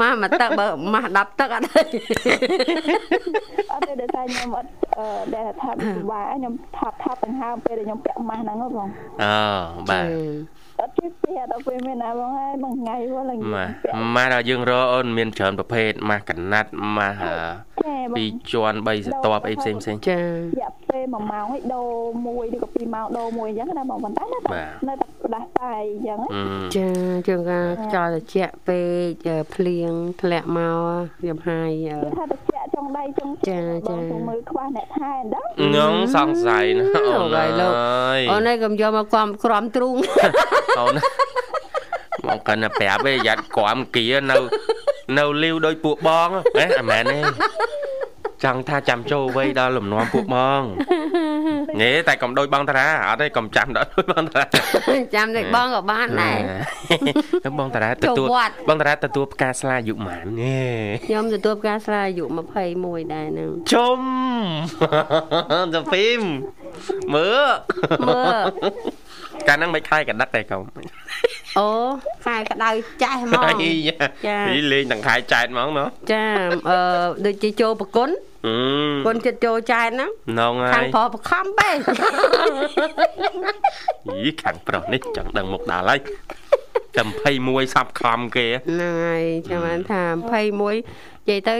[0.00, 1.82] ម៉ាស់មកទឹកបើម៉ាស់10ទឹកអត់ទេ
[3.72, 8.88] អត់ទេដោយសារខ្ញុំអត់អឺដែលថាពិបាកខ្ញុំថប់ថប់ដង្ហើមពេលដែលខ្ញុំពាក់ម៉ាស់ហ្នឹងហ៎បង
[9.22, 9.34] អូ
[9.88, 10.06] បាទ
[10.80, 17.36] អត់ជិះពីដល់ពេលមានណាបងហើយមួយថ្ងៃហ្នឹងឡើងម៉ាស់ពាក់ម៉ាស់ដល់យើងរកអូនមានច្រើនប្រភេទម៉ាស់កណាត់ម៉ាស់អឺ
[17.84, 20.26] ចាបងពីរជាន់3សតបអីផ្សេងផ្សេងចារ
[20.60, 21.88] យៈពេល1ម៉ោងឲ្យដូរ
[22.26, 26.42] មួយឬក៏2ម៉ោងដូរមួយអញ្ចឹងណាបងប៉ុន្តែនៅតែបាទនៅតែផ្ដាស់ស្ដាយអញ្ចឹងអឺ
[26.76, 26.88] ចា
[27.26, 28.80] ជាងការខ្យល់ត្រជាក់ពេ
[29.24, 29.90] កអឺភ្លៀង
[30.22, 30.78] ធ្លាក់មក
[31.20, 39.96] ខ្ញុំហាយអឺគឺថាទៅជាក់ ចុងដៃចុងចាបចាងទៅមើលខ្វះអ្នកថែអញ្ចឹងខ្ញុំសង្ស័យណាអូនអើយលោកអើយអូនឯងកុំយកមកគំក្រំទ្រូង
[40.78, 40.94] អូន
[42.26, 44.38] មកកាន់តែប្រាប់ឯងយ៉ាត់ក្រំគៀនៅ
[45.18, 47.18] នៅលាវដោយពួកបងហ៎អាមែនទេ
[48.44, 50.62] ចង់ថាចាំចូលវ័យដល់លំនាំពួកបង
[51.80, 54.44] ញ៉េតែកុំដូចបងតារាអត់ទេកុំចាំដល់ដូចបងតារា
[55.14, 56.38] ចាំតែបងក៏បានដែរ
[57.44, 60.66] ទៅបងតារាទទួលចូលវត្តបងតារាទទួលផ្កាស្លាយុម៉ានញ៉េ
[61.06, 62.24] ខ្ញុំទទួលផ្កាស្លាអាយុ
[62.68, 64.00] 21ដែរហ្នឹងជុំ
[65.74, 66.20] ទៅហ្វីម
[67.14, 67.46] មើល
[68.08, 68.44] មើល
[69.48, 70.60] កាលហ្នឹងមិនខែកដឹកទេកុំ
[71.58, 71.68] អូ
[72.26, 72.70] ខែក្តៅ
[73.02, 73.70] ចាស់ហ្មងអី
[74.26, 76.24] ចានេះលេងទាំងខែចែកហ្មងណោះចា
[76.68, 76.78] អឺ
[77.26, 78.35] ដូចជាចូលប្រគុណអឺ
[79.06, 81.76] គុណចិត្តចូលចែកហ្នឹងនងហើខាងយប្រុសបខំពេក
[84.16, 86.00] យីខាងប្រុសនេះចង់ដឹងមុខដល់ហើយ
[86.96, 87.02] តែ
[87.44, 90.72] 21សាប់ខំគេហ្នឹងហើយចាំបានថា21និ
[91.30, 91.56] យាយទៅ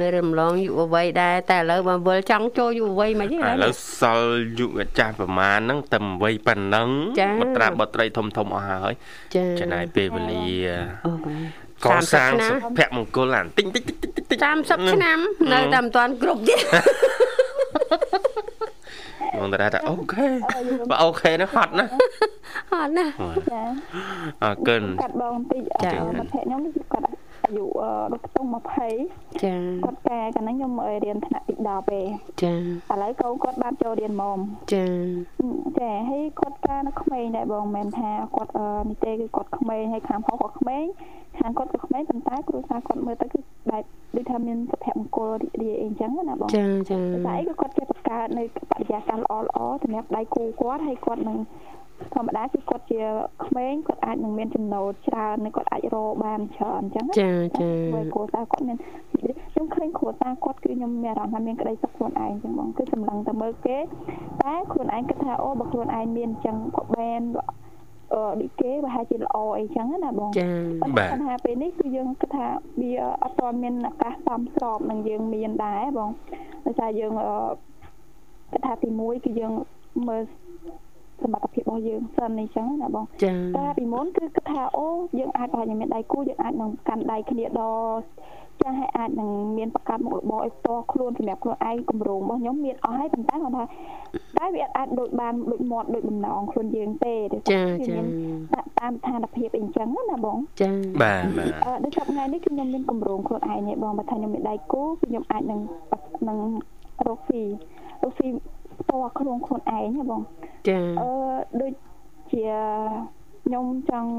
[0.00, 6.88] នៅរំលងយុវវ័យដែរតែឥឡូវបើវិលចង់ចូលយុវវ័យមិនទេឥឡូវសល់យុវចាស់ប្រមាណហ្នឹងតែវ័យប៉ុណ្ណឹង
[7.20, 8.92] ចាបត្រាបត្រីធំធំអស់ហើយ
[9.36, 10.42] ចាចំណាយពេលវេលា
[11.06, 15.18] អូបាទ កសាង30ឆ្នាំសុភមង្គលអានតិចតិចតិចតិចតិច30ឆ្នាំ
[15.52, 16.58] នៅតែមិនទាន់គ្រប់ទៀត
[19.38, 20.26] បងតារាថាអូខេ
[20.90, 21.90] បើអូខេហ្នឹងហត់ណាស់
[22.72, 23.06] ហអត់ណា
[23.50, 23.62] ចា
[24.42, 27.04] អរគុណកាត់បងបន្តិចអឺចា៎មិត្តភក្តិខ្ញុំនេះគឺគាត់
[27.44, 28.48] អាយុអឺដល់ខ្ទង់
[28.94, 29.54] 20ចា
[29.84, 32.00] គាត់កែកាលហ្នឹងខ្ញុំឲ្យរៀនថ្នាក់ទី10ទេ
[32.42, 32.52] ចា
[32.92, 34.38] ឥឡូវកូនគាត់បានចូលរៀនមុំ
[34.72, 34.84] ចា
[35.80, 40.84] ចាហើយគាត់ការនៅក្មេងដែរបងមិនមែនថាគាត់អឺនេះទេគឺគាត់ក្មេងហើយខាងផងគាត់ក្មេង
[41.38, 43.38] ខាងគាត់ក៏ក្មេងប៉ុន្តែគ្រួសារគាត់មើលទៅគឺ
[43.70, 43.84] បែប
[44.16, 51.38] ដូចថាមានសុភមង្គលរីករាយអីចឹងណាបងចាចាតែអីក៏គាត់ចេះបង្កើតនៅបរិយាកាសល្អល្អសម្រាប់ដៃគូគាត់ហើយគាត់នឹង
[52.14, 53.02] ធម្មតាគឺគាត់ជា
[53.44, 58.76] ក្មេងគាត់អាចនឹងមានចំណូលច្រើននិងគាត់អាចរកបានច្រើនអញ្ចឹងណាចាចាព្រោះគ្រួសារគាត់មាន
[59.52, 63.78] ខ្ញុំឃើញគ្រួសារគាត់គឺខ្ញុំមានអារម្មណ៍ថាមានក្តីសុខខ្លួនឯងចឹងបងគឺសម្លឹងតែមើលគេ
[64.42, 67.22] តែខ្លួនឯងគិតថាអូបើខ្លួនឯងមានចឹងក៏បាន
[68.14, 70.48] អឺដូចគេប្រហែលជាល្អអីចឹងណាបងចា
[70.82, 72.46] ប៉ុន្តែបញ្ហាពេលនេះគឺយើងគិតថា
[72.80, 76.10] វាអត់ទាន់មានឱកាសសមស្របនឹងយើងមានដែរបង
[76.64, 77.32] ដោយសារយើងអឺ
[78.52, 79.52] គិតថាទី1គឺយើង
[80.08, 80.22] មើល
[81.22, 88.02] សមត្ថភាពរបស់យើងសិនអីចឹងណាបងចាតែពីមុនគឺគិតថាអូយើងអាចប្រហែលជាមានដៃគូយើងអាចនឹងកាន់ដៃគ្នាដល់
[88.62, 93.64] ចាស់ហើយអាចនឹងមានប្រកាសមុខរបរឲ្យផ្ទាល់ខ្លួនសម្រាប់ខ្លួនឯងគម្រោងរបស់ខ្ញុំមានអស់ហើយប៉ុន្តែគាត់ថា
[94.38, 98.06] តែវាអាចដូចបានដូចមាត់ដូចបំណងខ្លួនយើងទេដោយចាសារវាចាមាន
[98.78, 100.70] តាមស្ថានភាពអីចឹងណាបងចា
[101.02, 105.60] បាទបាទអឺដូចសប្តាហ៍នេះគឺខ្ញុំមានគម្រោងខ្លួនឯងទេបងបើថាខ្ញុំមានដៃគូគឺខ្ញុំអាចនឹង
[106.28, 106.38] នឹង
[107.08, 107.42] រកស៊ី
[108.02, 108.26] រកស៊ី
[108.84, 110.20] ផ្ទាល់ខ្លួនខ្លួនឯងណាបង
[110.68, 111.10] ចាអឺ
[111.60, 111.72] ដូច
[112.32, 112.42] ជា
[113.44, 114.10] ខ្ញុំចង់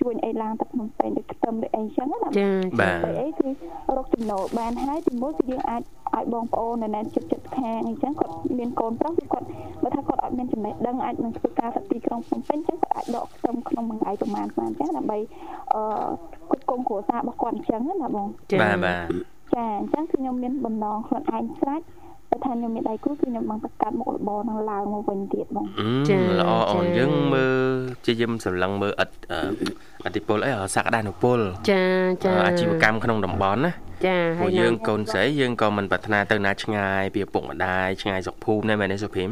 [0.00, 2.48] ជួញអីឡើងទឹកភ្នំពេញដូចខ្ទឹមដូចអីចឹងណាចា
[2.80, 3.48] បាទតែអីគឺ
[3.96, 5.82] រកចំណូលបានហើយទីមួយគឺយើងអាច
[6.16, 9.46] ឲ្យបងប្អូននៅណែចិត្តចិត្តខាងអីចឹងគាត់មានកូនប្រុសគឺគាត់
[9.82, 15.18] បើថាគាត់អត់មានចំណេះដឹងអាចនឹងធ្វើការទៅទីក្រុងភ្នំពេញចឹងគាត់អាចដកខ្ទឹមក្នុងមួយថ្ងៃប្រហែលប្រហែលចឹងដើម្បី
[15.74, 15.82] អឺ
[16.50, 19.06] គ្រប់គ្រងគ្រួសាររបស់គាត់អញ្ចឹងណាបងចាបាទបាទ
[19.54, 21.84] ចាអញ្ចឹងគឺខ្ញុំមានបំណងខ្លួនឯងស្រាច់
[22.32, 27.58] តែថាខ្ញុំមានដៃគូគឺខ្ញុំបានបង្កើតមុខរបរនឹងឡើងមកវិញទៀតបងអឺល្អអូនយើងមើល
[28.04, 29.38] ជាយឹមសម្លឹងមើលឥតអឺ
[30.04, 31.38] អតិពលអីអសក្តានុពល
[31.70, 31.84] ចា
[32.24, 33.72] ចាអាជីវកម្មក្នុងតំបន់ណា
[34.06, 39.30] ចាព្រោះយើងកូនស្រីយើងក៏មិនប្រាថ្នាទៅណាឆ្ងាយពីឪពុកម្ដាយឆ្ងាយស្រុកភូមិដែរមែនទេសុភីម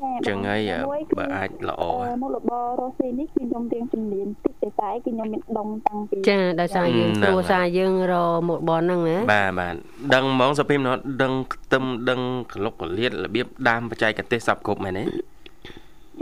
[0.00, 8.14] ចាចឹងហើយមួយគឺបើអាចល្អអឺមុខរបររស់ស៊ីនេះគឺខ្ញុំរៀងជំនាញតិចតែតែគឺខ្ញុំមានដងតាំងពីចាដោយសារយើងគ្រួសារយើងរ
[8.48, 9.74] មកបនហ្នឹងណាបាទបាទ
[10.14, 12.20] ដឹងហ្មងសុភីមណោះដឹងខ្ទឹមដឹង
[12.54, 15.04] ក្លុកកលៀតរបៀបដាំបច្ចេកទេសសពគ្រប់មែនទេ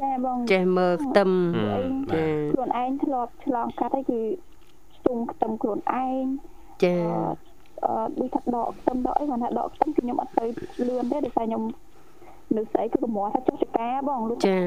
[0.00, 4.20] ចាបងចេះមើលខ្ទឹមហឹមចាខ្លួនឯងធ្លាប់ឆ្លងកាត់ហើយគឺ
[4.96, 6.24] ស្ទុំខ្ទឹមខ្លួនឯង
[6.84, 6.94] ចា
[7.84, 10.44] អឺដូចថាដកខ្ទឹមដកអីគាត់ថាដកខ្ទឹមគឺខ្ញុំអត់ទៅ
[10.88, 11.62] លឿនទេដោយសារខ្ញុំ
[12.54, 14.58] នៅស្អីគឺកម្រថាចុះចកាបងលោកថា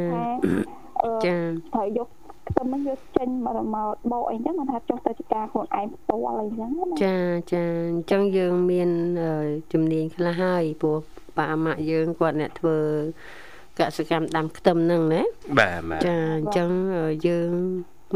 [1.03, 1.35] អឺចា
[1.73, 2.07] ត្រូវយក
[2.49, 7.15] ខ្ទឹមហ្នឹងយកចេញមកមកបោកអីចឹងគាត់ថាចុះទៅចកាខ្លួនឯងផ្ទាល់អីចឹងណាចា
[7.53, 8.89] ចាអញ្ចឹងយើងមាន
[9.21, 9.31] អឺ
[9.73, 10.97] ជំនាញខ្លះហើយព្រោះ
[11.37, 12.77] ប៉ាអាម៉ាក់យើងគាត់អ្នកធ្វើ
[13.79, 15.21] កសិកម្មដាំខ្ទឹមហ្នឹងណា
[15.59, 17.51] បាទបាទចាអញ្ចឹងអឺយើង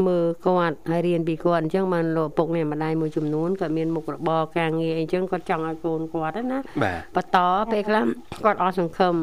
[0.06, 7.38] មើលគាត់ហើយរៀនពីគាត់អញ្ចឹងបានលោកឪពុកនេះម្ដាយមួយចំនួនគាត់មានមុខរបរការងារអីចឹងគាត់ចង់ឲ្យកូនគាត់ហ្នឹងណាបាទបន្ត
[7.72, 8.04] ពេលខ្លះ
[8.44, 9.14] គាត់អត់សង្ឃឹម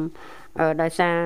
[0.60, 1.16] អឺដោយសារ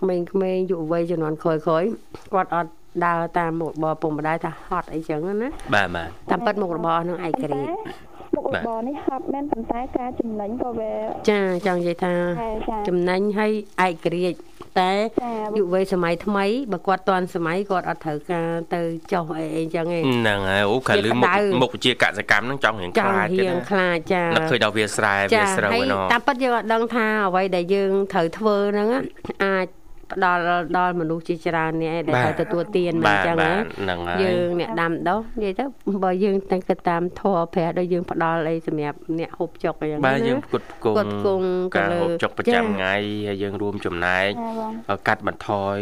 [0.00, 2.70] ក្មេងៗយុវវ័យជំនាន់ក្រោយៗគាត់អត់
[3.04, 10.92] ដើរតាមមុខរបរពុកម្ដាយថាហត់អីចឹងណាបាទបាទតាមពិតមុខរបរហ្នឹងឯករាជ្យមុខរបរនេះហត់មែនប៉ុន្តែការចំណេញក៏វា
[11.30, 13.52] ចាចង់និយាយថាតែចាចំណេញឲ្យ
[13.86, 14.38] ឯករាជ្យ
[14.78, 18.80] តែចាយុវវ័យសម័យថ្មីបើគាត់តាន់សម័យគាត់អត់ត្រូវការទៅ
[19.12, 29.00] ចុះអីអីចឹងឯងហ្នឹងហើយអូខាលឺមុខជាក្តៅមុខវិជាកសកម្មហ្នឹងចង់រៀងចខ្ង់លាចទេរៀងណាខ្លាចចានឹកឃើញដល់វាស្រែវាស្រូវហើយឯណោះតាមពិតយើងអត់ដឹងថាអ្វីដែលយើងត្រូវធ្វើហ្នឹងណា
[29.44, 29.66] អាច
[30.12, 30.40] ផ្ដល់
[30.76, 35.64] ដល់មនុស្សជាច្រើនអ្នកដែលត្រូវទទួលទានមកបាទចឹងបាណាទហ្នឹងហើយយើងអ្នកដាំដុះនិយាយទៅ
[36.04, 42.94] បើយើងតែគិតតាមធម៌ព្រះដូចយើងផ្ដល់អីសម្រាប់អ្នកហូបចុកអីចឹងបាទណាយើងផ្គត់ផ្គង់ផ្គត់ផ្គង់ទៅការលើហូបចុកប្រចាំចាថ្ងៃ
[43.28, 45.76] ហើយយើងរួមចំណែកចាបងកាត់បន្ថយ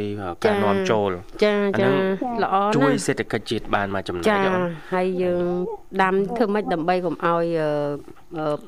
[0.44, 1.10] ការនាំចូល
[1.44, 4.60] ចាអាហ្នឹងចាល្អណាស់ជួយសេដ្ឋកិច្ចជាតិបានមកចំណែកចាអូន
[4.94, 5.44] ហើយយើង
[6.02, 8.17] ដាំធ្វើម៉េចដើម្បីកុំឲ្យអឺអឺ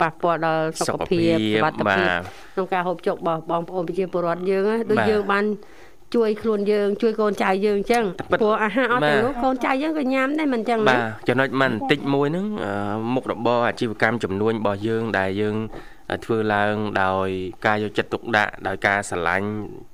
[0.00, 5.44] ប៉ះពាល់ដល់សុខភាពសុខភាពបាទក្នុងការហូបចុករបស់បងប្អូនប្រជាពលរដ្ឋយើងណាដូចបាទយើងបាន
[6.14, 12.72] ជួយខ្លួនយើងជួយកូនចៅយើងអញ្ចឹងតែពិតព្រោះអាហារអត់បាទទាំងនោះកូនចៅយើងក៏ញ៉ាំដែរមិនអញ្ចឹងណាបាទចំណុចមិនបន្តិចមួយហ្នឹងអឺ
[13.14, 15.54] មុខរបរអាជីវកម្មចំនួនរបស់យើងដែលយើង
[16.24, 17.28] ធ្វើឡើងដោយ
[17.66, 19.48] ការយកចិត្តទុកដាក់ដោយការស្រឡាញ់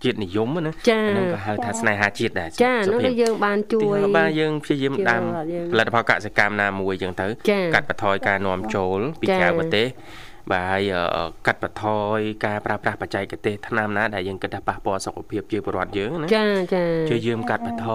[0.05, 9.87] ជាតិនិយមណាចាអាហ្នឹងក៏ហៅថាស្នេហាជាតិដែរចាសុនោះភីគឺយើងបានជួទីយហើយបាទយើងព្យាយាមជាដាំយើងផលិតផលកសិកម្មណាមួយចឹងទៅចាកាត់បន្ថយការនាំចូលពីចាក្រៅប្រទេស
[10.53, 10.83] បាទហើយ
[11.17, 11.85] អឺកាត់បន្ថ
[12.17, 17.91] យការប្រើប្រាស់បច្ចេកទេសថ្នាំណាដែលយើងគិតថាប៉ះពាល់សុខភាពជាពលរដ្ឋយើងណាចាចាជួយយើងកាត់បន្ថ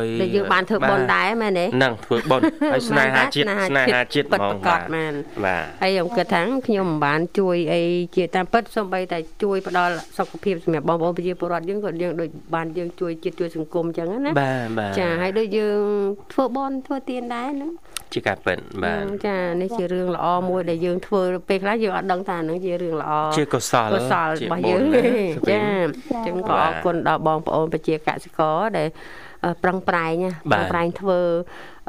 [0.00, 5.12] យដែលយើងបានធ្វើបុណ្យដែរមែនទេហ្នឹងធ្វើបុណ្យហើយស្នេហាជាតិស្នេហាជាតិពិតហ្មប្រងកបមែន
[5.44, 7.82] បាទហើយខ្ញុំគិតថាខ្ញុំមិនបានជួយអី
[8.16, 15.80] ជាតាមពិតសូម្បីតែជួយផ្ដល់សុខភាពសម្រាប់បងប្អូនប្រជាពលរដ្ឋយើងក៏យើងដូចបានយើងជួយជាតិជួយសង្គមអញ្ចឹងណាបាទបាទចាហើយដូចយើង
[16.32, 17.70] ធ្វើបន់ធ្វើទានដែរហ្នឹង
[18.14, 25.02] ជាការពិតបាទចានេះជារឿងល្អមួយដែលយើងធ្វើពេលខ្លះយើងអត់ដឹងថាហ្នឹងជារឿងល្អជាកុសលកុសលជារបស់បុយើងណ្យណា
[25.34, 28.88] សុភីចាអញ្ចឹងក៏អរគុណដល់បងប្អូនប្រជាកសិករដែល
[29.44, 31.20] អឺប្រឹងប្រែងណាបាទប្រឹងប្រែងធ្វើ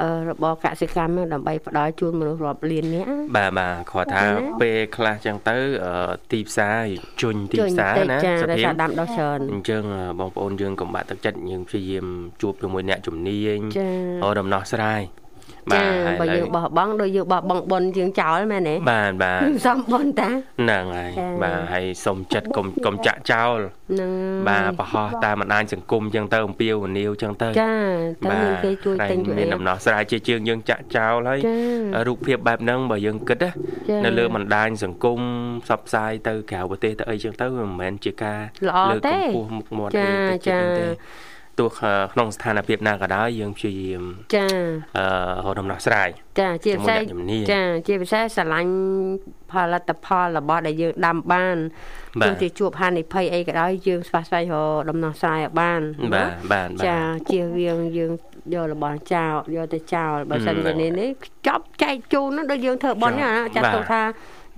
[0.02, 6.78] អឺរបរកសិកម្មហ្នឹងដើម្បីផ្ដល់ជូនមនុស្សរាប់លាននាក់បាទបាទគាត់ថាណាពេលខ្លះចឹងទៅអឺទីផ្សារ
[7.22, 9.84] ជញ្ញទីផ្សារតិចណាចាសុដោយភីសារដាំដុះច្រើនអញ្ចឹង
[10.20, 12.06] បងប្អូនយើងកុំបាក់ទឹកចិត្តយើងព្យាយាម
[12.42, 13.90] ជួបជាមួយអ្នកជំនាញចា
[14.24, 15.04] អូដំណោះស្រាយ
[15.74, 20.30] ចាហើយបើឥឡូយើងវបោះបង់ដូចយើងបោះបង់បុណ្យយើងចោលមែនទេបាទបាទសំបុណ្យតា
[20.62, 23.58] ហ្នឹងហើយចាបាទហើយសុំចិត្តកុំកុំចាក់ចោល
[23.92, 24.12] ហ្នឹង
[24.50, 27.76] បាទប្រហោះតាមបណ្ដាញសង្គមចឹងទៅអំពាវនាវចឹងទៅចា
[28.26, 31.56] តើមានគេជួយតែទិញជួយមានអីដំណោះស្រាយជាជាងយើងចាក់ចោលហើយចា
[32.08, 33.50] រូបភាពបែបហ្នឹងបើយើងគិតណា
[33.90, 35.20] ចានៅលើបណ្ដាញសង្គម
[35.66, 40.88] ផ្សព្វផ្សាយទៅក្រៅប្រទេសទៅអីចឹងទៅវាមិនមែនជាការល្អលើកទេកម្ពស់មុខមាត់ចាអីទៅចិត្តហ្នឹងចា
[41.60, 41.70] ទេទោះ
[42.14, 44.04] ក្នុងស្ថានភាពណាក៏ដោយយើងព្យាយាម
[44.36, 44.48] ចា
[44.98, 48.72] អឺរកដំណោះស្រាយចាជាពិសេសជាមួយអ្នកជំនាញចាជាពិសេសស្រឡាញ់
[49.52, 51.58] ផលិតផលរបស់ដែលយើងដាំបាន
[52.22, 55.82] បាទទោះជាជួបហានិភ័យអីក៏ដោយយើងស្វះស្វែងរកដំណោះស្រាយឲ្យបាន
[56.14, 56.98] បាទបាទបាទចា
[57.32, 58.12] ជៀសវាងយើង
[58.54, 61.10] យករបស់ចោលយកទៅចោលបើសិនហឹជាមនេះនេះ
[61.48, 64.04] ចប់ចែកជូនហ្នឹងដូចយើងធ្វើបន់ហ្នឹងណាចាត់បាទទុកថា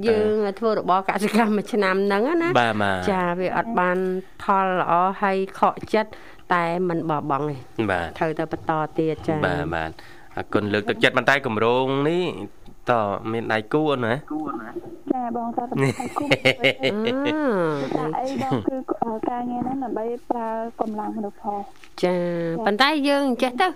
[0.08, 3.98] យើងធ្វើរបរកសិកម្មមួយឆ្នាំហ្នឹងណាបាទបាទចាវាអត់បាន
[4.44, 6.12] ផលល្អហើយខកចិត្ត
[6.54, 9.92] តែមិនបោះបង់ទេបាទត្រូវតែបន្តទៀតចាបាទបាទ
[10.36, 12.24] អរគុណលើកទឹកចិត្តប៉ុន្តែកម្រងនេះ
[12.90, 12.92] ត
[13.32, 14.14] មានដៃគូអូនណា
[15.12, 15.74] ចាបងតើតើ
[16.18, 16.38] គូអឺ
[17.96, 18.76] តែអីបងគឺ
[19.30, 20.50] ការងារហ្នឹងដើម្បីប្រើ
[20.82, 21.60] កម្លាំងមនុស្សផង
[22.04, 22.16] ចា
[22.66, 23.68] ប៉ុន្តែយើងចេះទៅ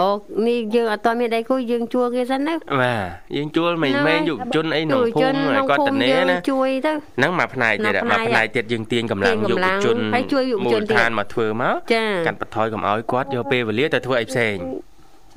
[0.00, 0.08] អូ
[0.48, 14.56] នេះយើងអត់ទាន់មានដៃគូយើងជួលគេសិនទៅបាទយើងជួលមេហ្នឹងមេហើយយុវជនអីក្នុងភូមិឲ្យគាត់ត្នេយើងណាជួយទៅហ្នឹងមួយផ្នែកទៀតមួយមួយផ្នែកផ្នែកទៀតយើងទាញកម្លាំងទាញយុកម្វលាំងជនហើយជួយយុវជនមូលទៀតដ្ឋានមកធ្វើមកចាកាត់បន្ថយកុំឲ្យគាត់យកពេលវេលាទៅធ្វើអីផ្សេង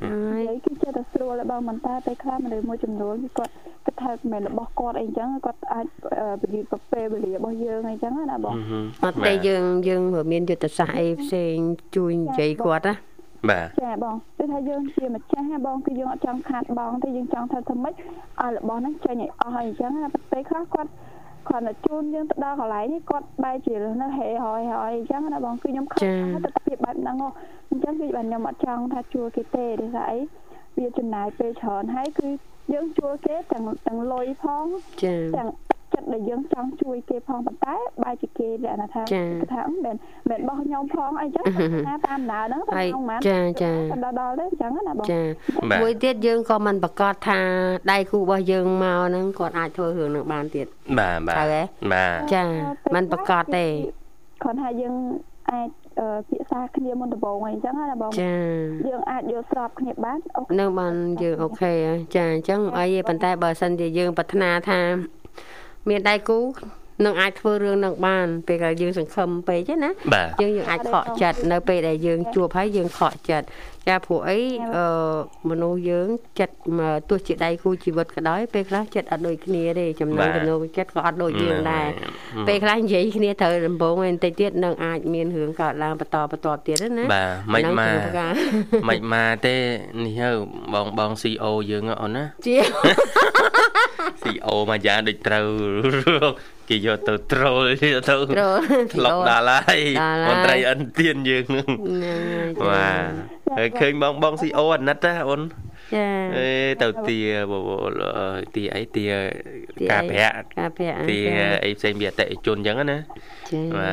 [0.01, 3.51] ហើយនិយាយគឺចិត្តតែស្រួលដល់បងមិនតែពេលខ្លះមនុស្សមួយចំនួនគឺគាត់
[3.85, 5.85] គិតថាមិនមែនរបស់គាត់អីចឹងគាត់អាច
[6.41, 8.53] ពន្យល់ពេលវេលារបស់យើងអីចឹងណាបង
[9.05, 11.55] អត់ទេយើងយើងមានយុទ្ធសាស្ត្រអីផ្សេង
[11.95, 12.95] ជួយនិយាយគាត់ណា
[13.49, 20.91] បាទចាបងគឺថាយើងជាម្ចាស់ណាបងគឺយើងអត់ចង់ខាតបងទេយើងចង់ថាធ្វើម៉េចឲ្យរបស់ហ្នឹងចេញឲ្យអស់ហើយអញ្ចឹងណាពេលខ្លះគាត់
[21.49, 27.29] គាត់តែជូនយើងទៅដល់កន្លែងនេះគាត់បែរជានៅហេហើយហើយអញ្ចឹងណាបងគឺខ្ញុំខំទស្សនវិជ្ជាបែបហ្នឹងហ៎
[27.69, 30.19] អញ្ចឹងគឺបានខ្ញុំអត់ចង់ថាជួលគេទេទេថាអី
[30.77, 32.27] វាចំណាយពេលច្រើនហើយគឺ
[32.73, 34.65] យើងជួលគេទាំងទាំងលុយផង
[35.03, 35.49] ចាទាំង
[35.99, 39.95] ចិត្តដែលយើងចង់ជួយគេផងប៉ុន្តែបែរជាគេលក្ខណៈថាចាគេថាមិន
[40.29, 41.45] មែនរបស់ខ្ញុំផងអីចឹង
[41.87, 43.71] ណាតាមដំណើរហ្នឹងហើយក្នុងម៉ានចាចា
[44.03, 45.21] ដល់ដល់ទៅអញ្ចឹងណាបងចា
[45.69, 47.39] បាទមួយទៀតយើងក៏មិនប្រកាសថា
[47.91, 50.67] ដៃគូរបស់យើងមកហ្នឹងគាត់អាចធ្វើរឿងនឹងបានទៀត
[50.99, 51.61] បាទបាទត្រូវទេ
[51.93, 52.43] បាទចា
[52.95, 53.65] មិនប្រកាសទេ
[54.43, 54.95] គាត់ថាយើង
[55.51, 58.33] អាចអឺពិសាគ្នាមុនដំបូងអីចឹងណាបងចា
[58.87, 64.79] យើងអាចយល់ស្របគ្នាបានអូខេនៅបានយើងអូខេហើយចាអញ្ចឹងអីទេប៉ុន្តែបើសិនជាយើងប្រាថ្នាថា
[65.87, 66.37] មានដៃគូ
[67.05, 73.47] នឹងអាចធ្វើរឿងនឹងបាន ពេលដែលយើងសង្ឃឹមពេកទេណាបាទយើងយើងអាចខកចិត្តនៅពេលដែលយើងជួបហើយយើងខកចិត្ត
[73.87, 74.39] ចាព្រោះអី
[74.75, 74.85] អឺ
[75.49, 76.07] មនុស្សយើង
[76.39, 81.87] ចិត្តមកទោះជាដៃគូជីវិតក៏ដោយពេលខ្លះចិត្តអត់ដូចគ្នាទេចំណងចំណូលចិត្តក៏អត់ដូចយើងដែរ
[82.47, 88.31] ពេលខ្លះនិយាយគ្នាត្រូវដំបងឯបន្តិចទៀតនឹងអាចមានរឿងកើតឡើងបន្តបន្តទៀតណាបាទមិនហ្នឹងមកគឺប្រការ
[88.89, 89.55] មិនមកទេ
[90.03, 90.29] នេះទៅ
[90.73, 92.57] បងបង CEO យើងហ៎អូនណាជា
[94.21, 95.47] CEO មកយ៉ាងដូចត្រូវ
[96.69, 98.57] គេយកទៅត្រូលយកទៅត្រូល
[98.93, 105.41] ធ្លុកដល់ហើយដល់ហើយមន្ត្រីអិនទៀនយើងហ្នឹងហ្នឹងហើយបាទហើយឃើញបងបង CEO អាណិតណាអូន
[105.95, 106.49] ចាអេ
[106.81, 107.19] ទៅទា
[107.51, 107.69] បប
[108.55, 109.05] ទាអីទា
[109.77, 112.97] ទាការអីប្រាក់ការប្រាក់ទាចាអីផ្សេងវាអតិថិជនអញ្ចឹងណា
[113.51, 113.91] ចាបា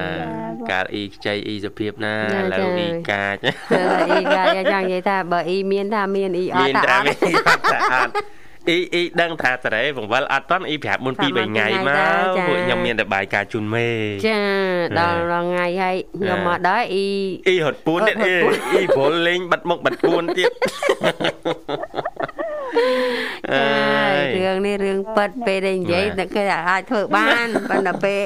[0.50, 3.36] ទកាលអ៊ីខ្ចីអ៊ីសុភាពណាចាឥឡូវចាអ៊ីកាច
[3.70, 11.90] ហើយអ៊ីកាយ៉ាងចង់និយាយថាបើអ៊ីមានថាមានអ៊ីអត់មានថាតែអត់មាន អត់តែអត់អ៊ីអ៊ីដឹងថាតរ៉េបង្វិលអត់តន់អ៊ីប្រាប់មុនពី3ថ្ងៃម
[12.34, 13.88] កពួកខ្ញុំមានតែបាយការជូនមេ
[14.26, 14.38] ចា
[14.98, 17.08] ដល់រងថ្ងៃហើយខ្ញុំមកដល់អ៊ី
[17.48, 18.34] អ៊ីរត់ពួនទៀតអ៊ី
[18.72, 20.50] អ៊ីព្រលលេងបាត់មុខបាត់ពួនទៀត
[21.02, 22.35] អើ
[22.76, 28.20] ចាយរឿងនេះរឿងប៉ិតពេលដែលនិយាយបាទតែគេអាចធ្វើបានប៉ុន្តែពេល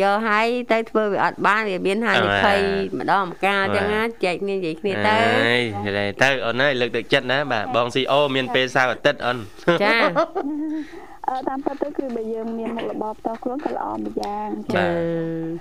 [0.00, 2.58] យកហើយទៅធ្វើវាអត់បានវាមានហានិភ័យ
[2.98, 9.38] ម្ដងម្កាលអញ្ចឹងណាចែកគ្នានិយាយគ្នាទៅអើយទៅអូនអើយលើកទឹកចិត្តណាបាទបង CEO មានពេលសៅរ៍អាទិត្យអូន
[9.82, 11.09] ចាអអឺ
[11.48, 14.86] តាមពិតទៅគឺបើយើងមានមុខរបរផ្ទាល់ខ្លួនក៏ល្អម្យ៉ាងបាចា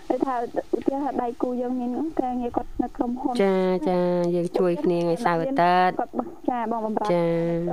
[0.07, 0.35] ទតែថា
[0.77, 1.89] ឧទាហរណ៍ថាដៃគូយើងមាន
[2.21, 3.57] ការងារគាត់នៅក្រុមហ៊ុនចា
[3.89, 3.99] ចា
[4.35, 7.23] យើងជួយគ្នាថ្ងៃសៅរ៍អាទិត្យគាត់បោះចាបងបំរើចា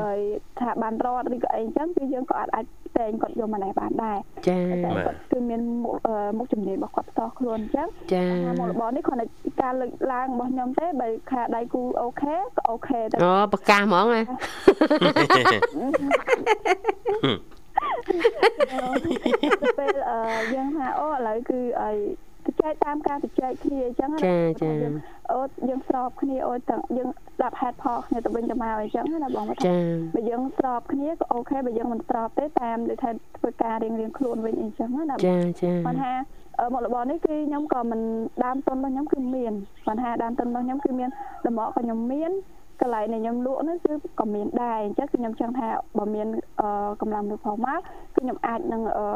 [0.03, 0.21] ហើយ
[0.61, 2.65] ថាបានរត់ឬក៏អីចឹងគឺយើងក៏អាចអាច
[2.99, 4.19] តែងគាត់យកម្នាក់បានដែរ
[4.49, 9.27] ចាតែគាត់គឺមានមុខអឺមុខជំនាញរបស់គាត់ផ្ទាល់ខ្លួនអញ្ចឹងចាថាមុខរបរនេះគ្រាន់តែ
[9.63, 14.23] ការលើកឡើងរបស់ខ្ញុំទេបើខាដៃគូអូខេក៏អូខេតែអូប្រកាសហ្មងណា
[14.91, 17.66] ទៅ
[19.79, 20.19] ពេលអឺ
[20.55, 21.97] យើងថាអូឥឡូវគឺឲ្យ
[22.47, 24.95] ទៅចែកតាមការទៅចែកគ្នាអញ្ចឹងណាចាចាយើង
[25.33, 29.77] អូយើងស្របគ្នាអូទាំងយើងស្ដាប់ហេតុផលគ្នាទៅវិញទៅមកអញ្ចឹងណាបងថាចា
[30.15, 36.13] បើយើងស្របគ្នាក៏អូខេបើយើងមិនស្របទេតាមដូចថាធ្វើការរៀងរៀងៗខ្លួនវិញអីចឹងណាចាចាគាត់ថា
[36.61, 38.01] អឺមុខរបរនេះគឺខ្ញុំក៏មិន
[38.45, 39.53] ដើមទុនរបស់ខ្ញុំគឺមាន
[39.87, 41.11] គាត់ថាដើមទុនរបស់ខ្ញុំគឺមាន
[41.47, 42.33] ដំណក់ក៏ខ្ញុំមាន
[42.81, 46.29] កន្លែងដែលខ្ញុំលក់នោះគឺក៏មានដែរអញ្ចឹងគឺខ្ញុំចង់ថាបើមាន
[46.61, 47.79] អឺកម្លាំងលើផងមក
[48.15, 49.07] គឺខ្ញុំអាចនឹងអឺ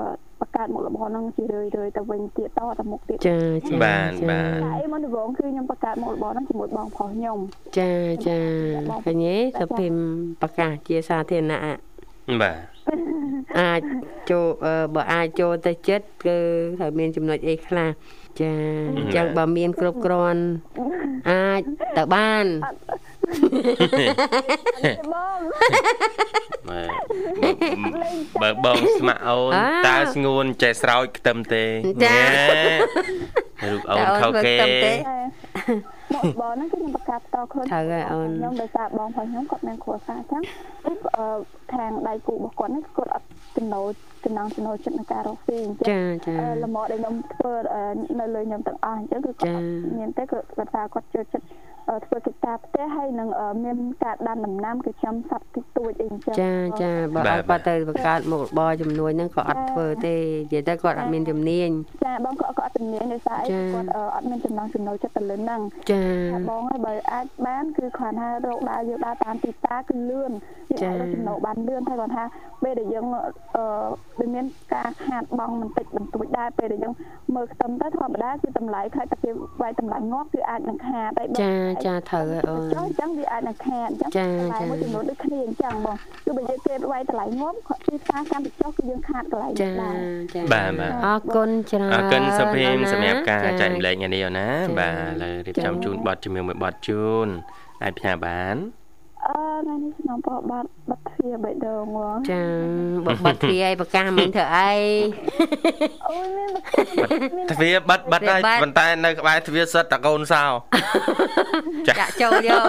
[0.40, 7.38] បង្កើតមុខរបរហ្នឹងជារឿយៗទៅវិញទៀតតទៅមុខទៀតចាចាបាទបាទតែអីមកដំបូងគឺខ្ញុំបង្កើតមុខរបរហ្នឹងជាមួយបងប្រុសខ្ញុំ
[7.78, 7.92] ចា
[8.26, 8.38] ចា
[9.04, 9.94] ឃើញទេសភិម
[10.42, 11.60] ប្រកាសជាសាធារណៈ
[12.42, 12.56] បាទ
[13.60, 13.80] អាច
[14.30, 16.36] ចូលអឺបើអាចចូលទៅចិត្តគឺ
[16.80, 17.88] ត្រូវមានចំណុចអីខ្លះ
[18.42, 18.54] ចា
[18.98, 20.42] អញ្ចឹងបើមានគ្រប់គ្រាន់
[21.30, 21.62] អាច
[21.96, 22.46] ទៅបាន
[25.12, 25.40] បង
[28.42, 29.52] បើបងស្ម័គ្រអូន
[29.88, 31.64] តើស្ងួនចេះស្រោចខ្ទឹមទេ
[33.64, 34.94] រូបអូនខោគេតែ
[36.14, 40.42] មកបងហ្នឹងគឺខ្ញុំបង្កើតតខ្លួនខ្ញុំដោយសារបងផងខ្ញុំគាត់មានគ្រួសារអញ្ចឹង
[41.16, 41.26] អឺ
[41.72, 43.86] ខាងដៃគូរបស់គាត់ហ្នឹងគាត់អត់ ចំណូល
[44.24, 47.52] ចំណងចំណូលចិត្តនឹងការរកស៊ីអញ្ចឹងចាចាលំអដែលខ្ញុំធ្វើ
[48.20, 49.62] នៅលើខ្ញុំទាំងអស់អញ្ចឹងគឺគាត់
[49.98, 51.46] មានតែគាត់ថាគាត់ចូលចិត្ត
[52.06, 53.28] ធ្វើកិច្ចការផ្ទះហើយនឹង
[53.64, 61.68] មានការដាំដំណាំគឺខ្ញុំសាប់តិចតួចអីអញ្ចឹងចាចាបើអត់បាត់ទៅបង្កើតមុខរបរចំនួនហ្នឹងក៏អត់ធ្វើទេនិយាយទៅគាត់អត់មានជំនាញ
[62.04, 66.04] ចាបងក៏ក៏អត់ជំនាញដោយសារអីគាត់អត់មានចំណងចំណូលចិត្តទៅលើហ្នឹងចា
[66.48, 70.30] បងហើយបើអាចបានគឺគ្រាន់ថារកដើរយើងដើរតាមទីផ្សារគឺលឿន
[70.70, 72.24] យើងអាចចំណូលបានលឿនហើយគាត់ថា
[72.62, 73.24] ពេលដែលយើងអឺ
[74.18, 76.94] ដូចមានការខាតបងបន្តិចបន្តួចដែរពេលដែលយើង
[77.34, 79.30] មើលខ្ទឹមទៅធម្មតាគឺតម្លៃខែតែគេ
[79.62, 81.36] វាយតម្លៃងាប់គឺអាចនឹងខាតហើយបង
[81.86, 89.94] ចាចាត្រូវហើយអូនចុះអញ្ចឹងវាអាចនឹងខាតអញ្ចឹងចាចាមួយចំនួនដូចគ្នាអញ្ចឹងបងគឺបើយើងគេវាយតម្លៃងាប់ទីផ្សារកាន់តែចុះគឺយើងខាតកន្លែងចាដែរ
[90.34, 97.28] ចាបាទបាទអរគុណច្រើនអរគុណសុភីមអូនណាសម្រាប់ការចាចែករំលែកថ្ងៃនេះអូនណាចាបាទឥឡូវរៀបចំចាជូនប័ណ្ណជំនឿមួយប័ណ្ណជូន
[97.82, 98.56] អាចផ្ញើបាន
[99.26, 102.42] អឺថ្ងៃនេះខ្ញុំបបបាត់បាត់ទ្វារបេះដូងហ៎ចា
[103.06, 104.72] បើបាត់ទ្វារអីប្រកាសមិញធ្វើអី
[106.10, 106.50] អូយមាន
[107.50, 110.44] ទ្វារបិទបិទហើយទ្វារបិទប៉ុន្តែនៅក្បែរទ្វារសិតតកូនសោ
[111.88, 112.66] ចាចាក់ចូលយក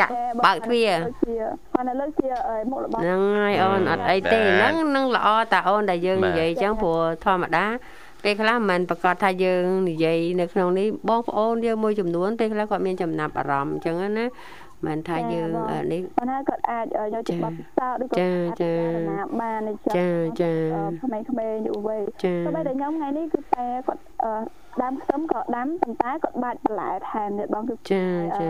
[0.00, 0.12] ចាក់
[0.46, 0.90] បើកទ្វារ
[1.24, 1.34] ជា
[1.74, 2.28] គាត់នៅលើជា
[2.70, 7.66] មុខរបរហ្នឹងហើយអូនអត់អីទេបាទហ្នឹងហ្នឹងល្អតាអូនដែលយើងបាទនិយាយអញ្ចឹងព្រោះធម្មតា
[8.24, 14.26] ពេលខ្លះមិនមែនប្រកាសថាយើងនិយាយនៅក្នុងនេះបងប្អូនយើងមួយចំនួនពេលខ្លះគាត់មានចំណាប់អារម្មណ៍អញ្ចឹងណា
[14.86, 18.30] មិនថាយើងអឺនេះប៉ុន្តែគាត់អាចយកចិត្តបត់សោឬក៏ចា
[18.62, 18.72] ចា
[19.08, 20.06] ណាបានអញ្ចឹងចា
[20.42, 20.52] ចា
[21.02, 24.02] ក្មេងៗយុវវ័យចាក៏បីតែខ្ញុំថ្ងៃនេះគឺតែគាត់
[24.82, 28.04] ដាំខ្ទឹមក៏ដាំប៉ុន្តែគាត់បាច់បន្លែថែមទៀតបងគឺចា
[28.40, 28.48] ចា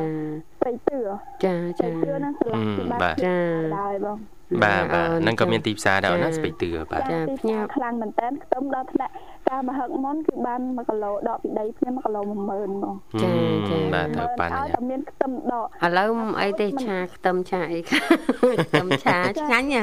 [0.61, 0.99] ស្រីទឿ
[1.45, 3.37] ចាស្រីចាទឿហ្នឹងស្លាប់ពីបាត់ចា
[3.79, 4.19] ដែរបង
[4.65, 9.13] បាទបាទអូនហ្នឹងក៏មានទីផ្សារដែរអូនណាចាស្ពេកទឿបាទចាទីផ្ញើខ្លាំងមែនតើខ្ទឹមដល់ថ្នាក់
[9.51, 13.33] ការមហឹកមុនគឺបាន1គីឡូដកពីដីភ្លាម1គីឡូ10000បងចា
[13.71, 16.11] ចាបាទត្រូវប៉ាន់ឲ្យអញ្ចឹតែងមានខ្ទឹមដកឥឡូវ
[16.41, 19.83] អីទេឆាខ្ទឹមឆាអីខ្ទឹមឆាឆ្ងាញ់ណា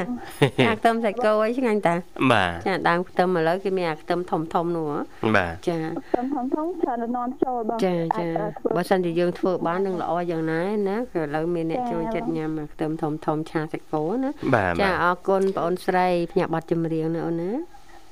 [0.65, 1.95] ឆាខ្ទឹមសាច់គោអីឆ្ងាញ់តា
[2.31, 4.99] បាទចាដើមខ្ទឹមឥឡូវគេមានអាខ្ទឹមធំធំនោះហ៎
[5.35, 17.51] បាទចាខ្ទឹមធំធំច្រើននាំចូលបងចាចាអាចធ្វើបើសិនជាយើងធ្វើបាននឹងល្អយ៉ាងណាណាគឺឥឡូវមានអ្នកចាចូលចិត្តញ៉ាំអាខ្ទឹមធំធំឆាសាច់គោណាបាទចាបាទអរគុណបងអូនស្រីផ្ញើប័ណ្ណចម្រៀងណាអូនណា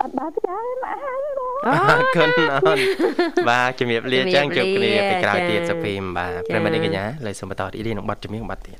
[0.02, 2.80] អត់បើចាមកហើយបងអូអរគុណអូន
[3.50, 8.80] បាទជំរាបលាចឹងជំជួបរាបលាគ្នាពេលក្រោយទៀតចាសុភីមបាទចាប្រិមត្តនេះកញ្ញាលើសូមបន្តរីករាយនឹងប័ណ្ណជំនាញប័ណ្ណទៀត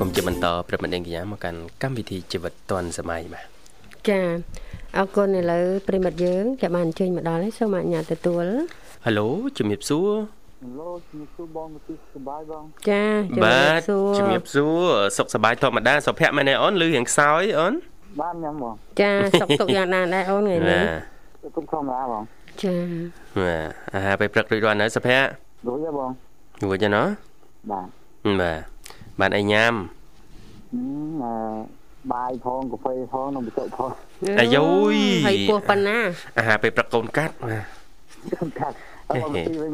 [0.00, 3.46] គមន៍ជាបន្តប្រិមត្តនាងកញ្ញាមកកាន់កម្មវិធីជីវិតឌွန်សម័យបាទ
[4.08, 4.20] ចា
[4.96, 8.46] អរគុណឥឡូវប្រិមិត្តយើងចាំបានអញ្ជើញមកដល់ហើយសូមអនុញ្ញាតទទួល
[9.04, 9.28] ហៅឡូ
[9.58, 10.10] ជំរាបសួរ
[10.78, 13.04] ឡូជំរាបសួរបងមកទីសប្បាយបងចា
[13.36, 14.80] ជំបារាបទសួរជំរាបសួរ
[15.16, 17.72] សុខសប្បាយធម្មតាសុភ័ក្រមែនទេអូនឮរៀងខ្សោយអូន
[18.20, 20.82] បានញ៉ាំបងចាសុខទុក្ខយ៉ាងណាដែរអូនថ្ងៃនេះ
[21.56, 22.22] ទុកធម្មតាបង
[22.62, 22.74] ចា
[23.40, 25.26] បាទអាហារពេលព្រឹករួចរាល់នៅសុភ័ក្រ
[25.66, 26.10] រួចទេបង
[26.64, 27.06] រួចទេណោះ
[27.70, 27.86] បាទ
[28.42, 28.79] បាទ
[29.20, 29.74] បានអីញ៉ាំ
[30.74, 31.32] អឺ
[32.12, 33.90] បាយផងកាហ្វេផងនំបញ្ចុកផង
[34.40, 34.56] អាយ
[34.94, 34.96] យ
[35.26, 35.98] ហើយពោះប៉ុណ្ណា
[36.38, 37.58] អាហារពេលប្រកូនកាត់បា
[38.48, 38.74] ទកាត់
[39.08, 39.72] ហើយមកទីវិញ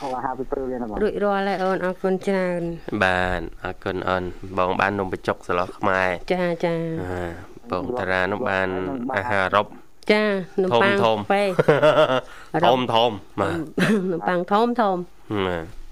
[0.00, 2.62] ហៅអាហារពីព្រឹកវិញណាបងរួចរាល់ហើយអូនអរគុណច្រើន
[3.04, 4.22] បាទអរគុណអូន
[4.58, 7.24] បងបាននំបញ្ចុកស្លោះខ្មែរចាចាអា
[7.70, 8.68] បងតារានោះបាន
[9.16, 9.66] អាហារអឺរ៉ុប
[10.12, 10.24] ចា
[10.62, 11.42] នំធំប៉័ងធំពេ
[12.66, 13.56] ធំធំបាទ
[14.12, 14.96] នំប៉័ងធំធំ
[15.46, 15.85] បាទ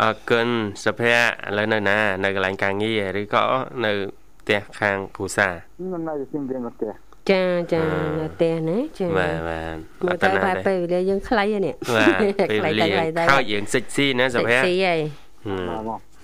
[0.00, 0.48] អរគុណ
[0.84, 3.44] សុភ័ក្រឥឡូវនៅណា នៅកន្លែងការងារឬក៏
[3.84, 3.92] នៅ
[4.40, 6.92] ផ្ទះខាងគ្រូសាខ្ញុំនៅទីរៀងផ្ទះ
[7.30, 7.82] ចាចា
[8.20, 9.76] នៅផ្ទះណាចាបាទបាទ
[10.10, 15.00] អត់តាណាពេលវេលាយើងខ្លីហ្នឹងបាទពេលវេលាខោចយើងសិចស៊ីណាសុភ័ក្រសិចស៊ីហើយ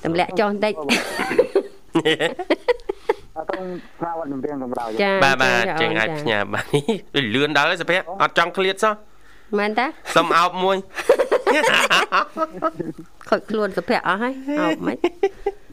[0.04, 0.72] ទម្លាក់ចុះបន្តិច
[3.36, 3.64] អត់ត្រូវ
[3.98, 6.66] ស្រាវត់នឹងរៀងកម្ដៅចាបាទបាទចឹងអាចផ្ញើបាន
[7.34, 8.94] លឿនដល់សុភ័ក្រអត់ចង់ឃ្លាតសោះ
[9.58, 10.76] មែនតាសុំអោបមួយ
[13.30, 14.96] ខូចខ្លួនសុភ័ក្រអស់ហើយអោបមិន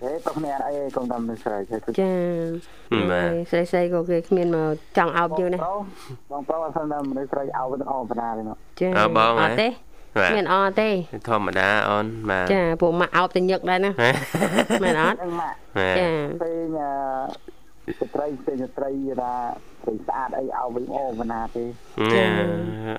[0.03, 2.13] ហេតោះគ្នាអត់អីកុំតាមនឹងស្រ័យចេះចា
[3.11, 5.59] បាទស្រីស្រីក៏គេគ្មានមកចង់អោបយើងណា
[6.31, 9.67] បងប្រុសអត់ស្ដាប់មនុស្សស្រីអោបទៅអោបបណ្ដាទេមកចាអើបងអហ៎ត់ទេ
[10.17, 10.89] បាទមានអត់ទេ
[11.29, 13.91] ធម្មតាអូនបាទចាពួកម៉ាក់អោបទៅញឹកដែរណា
[14.83, 16.09] មែនអត់អញ្ចឹងម៉ាក់បាទចា
[16.43, 16.91] ពេលញ៉ា
[17.99, 18.89] ស្ត្រីពេលស្ត្រី
[19.21, 19.33] ថា
[19.85, 21.63] ស្រីស្អាតអីអោបវិញអោបបណ្ដាទេ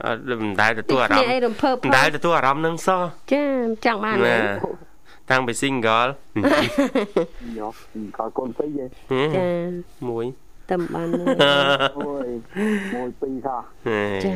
[0.06, 3.44] អត់មិនដែលទទួលអារនេះម្មណ៍អីរំភើបមិនដែលទទួលអារម្មណ៍នឹងសោះចា
[3.84, 4.86] ចង់បានណាទេ
[5.30, 6.10] តាំងពី single
[7.58, 7.74] យក
[8.18, 8.90] កូនកូនពីរឯង
[9.36, 9.48] ចា
[10.10, 10.24] មួយ
[10.70, 11.26] តែមិនបានមួយ
[11.98, 12.28] អូយ
[12.94, 13.60] មួយពីរសោះ
[14.24, 14.32] ចា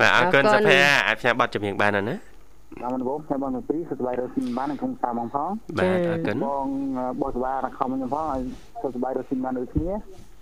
[0.00, 6.66] បាទអរគុណសុភ័ក្រអាចផ្សាយប័ណ្ណចម្រៀងបានហើយណាតាមដំបូងខ្ញុំបងពីរសុខសប្បាយរស់ស៊ីបានក្នុងតាមបងផងបាទអរគុណបង
[7.20, 8.40] បោះសបារខំខ្ញុំផងឲ្យ
[8.82, 9.90] សុខសប្បាយរស់ស៊ីបានដូចគ្នា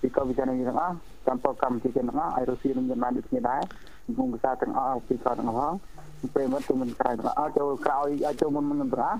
[0.01, 0.95] ពីកោវិចារនេះទាំងអស់
[1.29, 3.61] តាមប្រកម្មជាទាំងអស់ឲ្យរស់ស៊ីនឹងបានដូចគ្នាដែរ
[4.05, 5.74] ខ្ញុំភាសាទាំងអស់ពីកោទាំងអស់
[6.22, 9.18] ផងពេលមកទៅមិនក្រោយទាំងអស់ចូលក្រោយឲ្យចូលមុនមុនទាំងអស់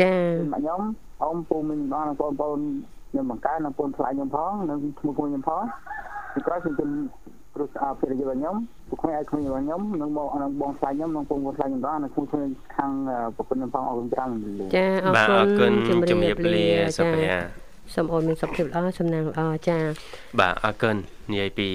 [0.00, 0.12] ចា
[0.54, 0.80] ខ្ញុំ
[1.22, 2.60] អ៊ំពូមីងបងបងប្អូន
[3.10, 5.62] ខ្ញុំបង្កើននិងពូនថ្លៃខ្ញុំផងនិងឈ្មោះខ្ញុំផង
[6.32, 6.90] ពីក្រោយខ្ញុំជំ
[7.54, 8.56] ព្រោះស្អាតពេលរបស់ខ្ញុំ
[8.88, 12.90] ពួកខ្ញុំឲ្យខ្ញុំរបស់ខ្ញុំនិងបងនិងបងថ្លៃខ្ញុំនិងពូនថ្លៃខ្ញុំផងនិងឈ្មោះខ្ញុំខាង
[13.36, 14.30] ប្រពន្ធខ្ញុំផងអរគុណច្រើន
[14.74, 16.66] ចាអរបាទអរគុគុណណជំជំរារាបបលាលា
[16.98, 19.78] សុចាភ័ក្រ សូមអូនមានសុខភាពល្អសំណាងល្អចា
[20.40, 20.96] បាទអរគុណ
[21.30, 21.68] និយាយពី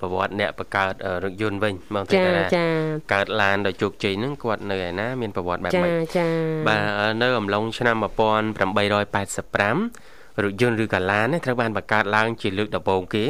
[0.00, 0.92] ប្រវត្តិអ្នកបង្កើត
[1.24, 2.66] រថយន្តវិញបងទេចាតារាចា
[3.14, 6.28] កើតឡានដោយជោគជ័យហ្នឹងគាត់នៅឯណាមានប្រវត្តិបែបចាម៉េចចា
[6.68, 6.80] បាទ
[7.22, 13.26] នៅអំឡុងឆ្នាំ1885រថយន្តឬកាឡាននេះត្រូវបានបង្កើតឡើងជាលើកដំបូងគេ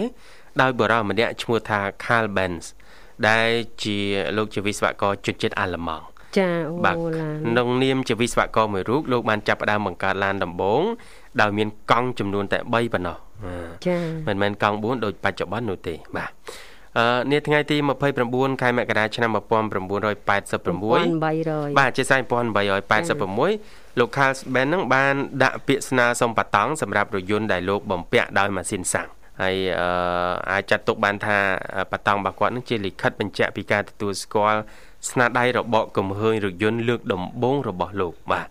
[0.61, 2.65] ដោយបរិសម្នាក់ឈ្មោះថា Carl Benz
[3.29, 3.49] ដែល
[3.85, 3.99] ជា
[4.37, 6.07] លោកជាវិស្វករជនជាតិអាល្លឺម៉ង់
[6.39, 10.83] ចាអូបាទឡានក្នុងនាមជាវិស្វករមួយរូបលោកបានចាប់ផ្ដើមបង្កើតឡានដំបូង
[11.41, 13.17] ដោយមានកង់ចំនួនតែ3ប៉ុណ្ណោះ
[13.47, 16.31] បាទចាមិនមែនកង់4ដូចបច្ចុប្បន្ននោះទេបាទ
[16.99, 17.77] អឺនាថ្ងៃទី
[18.19, 22.03] 29ខែមករាឆ្នាំ1986 1800បាទជា
[22.81, 29.09] 1886លោក Carl Ben ហ្នឹងបានដាក់ពាក្យស្នើសុំបតង់សម្រាប់រថយន្តដែលលោកបំពាក់ដោយម៉ាស៊ីនសាំង
[29.43, 29.89] ហើយអឺ
[30.53, 31.39] អាចចាត់ទុកបានថា
[31.93, 34.61] បតង់របស់គាត់ហ្នឹងជាលិខិតបញ្ជាក់ពីការទទួលស្គាល់
[35.09, 38.47] ស្នាដៃរបកគំហើញរថយន្តលើកដំបូងរបស់លោកបាទ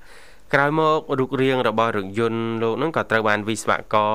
[0.53, 4.13] ក្រោយមករូបរាងរបស់រថយន្តលោកហ្នឹងក៏ត្រូវបានវិស្វករ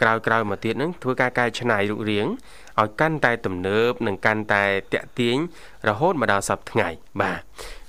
[0.00, 2.26] ក្រោយក្រោយមកទៀតហ្នឹងធ្វើការកែច្នៃរូបរាង
[2.80, 5.36] ឲ្យកាន់តែទំនើបនិងកាន់តែតាក់ទាញ
[5.88, 6.88] រហូតមកដល់សប្តាហ៍ថ្ងៃ
[7.22, 7.40] បាទ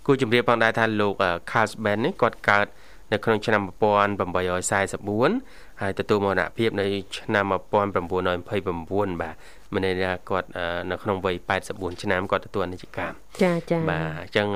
[0.06, 1.14] គួរជម្រាបផងដែរថាលោក
[1.52, 2.68] Carl Ben នេះគាត់កើត
[3.12, 6.86] នៅក្នុងឆ្នាំ1844 ហើយទទួលមរណភាពនៅ
[7.18, 9.36] ឆ្នាំ1929បាទ
[9.74, 10.48] មានន័យថាគាត់
[10.92, 11.36] នៅក្នុងវ័យ
[11.70, 14.48] 84ឆ្នាំគាត់ទទួលអនិច្ចកម្មចាចាបាទអញ្ចឹង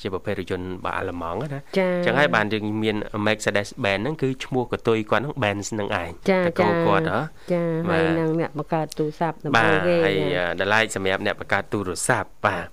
[0.00, 2.96] ជាប្រភេទរថយន្តបាទអាល្លឺម៉ង់ណាចាអញ្ចឹងហើយបានយើងមាន
[3.26, 7.20] Mercedes Benz ហ្នឹងគឺឈ្មោះកតុយគាត់ហ្នឹង Benz ហ្នឹងឯងចាតកូលគាត់ហ៎
[7.52, 12.66] ចាបាហើយទនឹងអ្នកបង្កើតទូរស័ព្ទដំបាបូទងគេហើយចាតម្លៃសម្រាប់អ្នកបង្កើតទូរស័ព្ទបាទ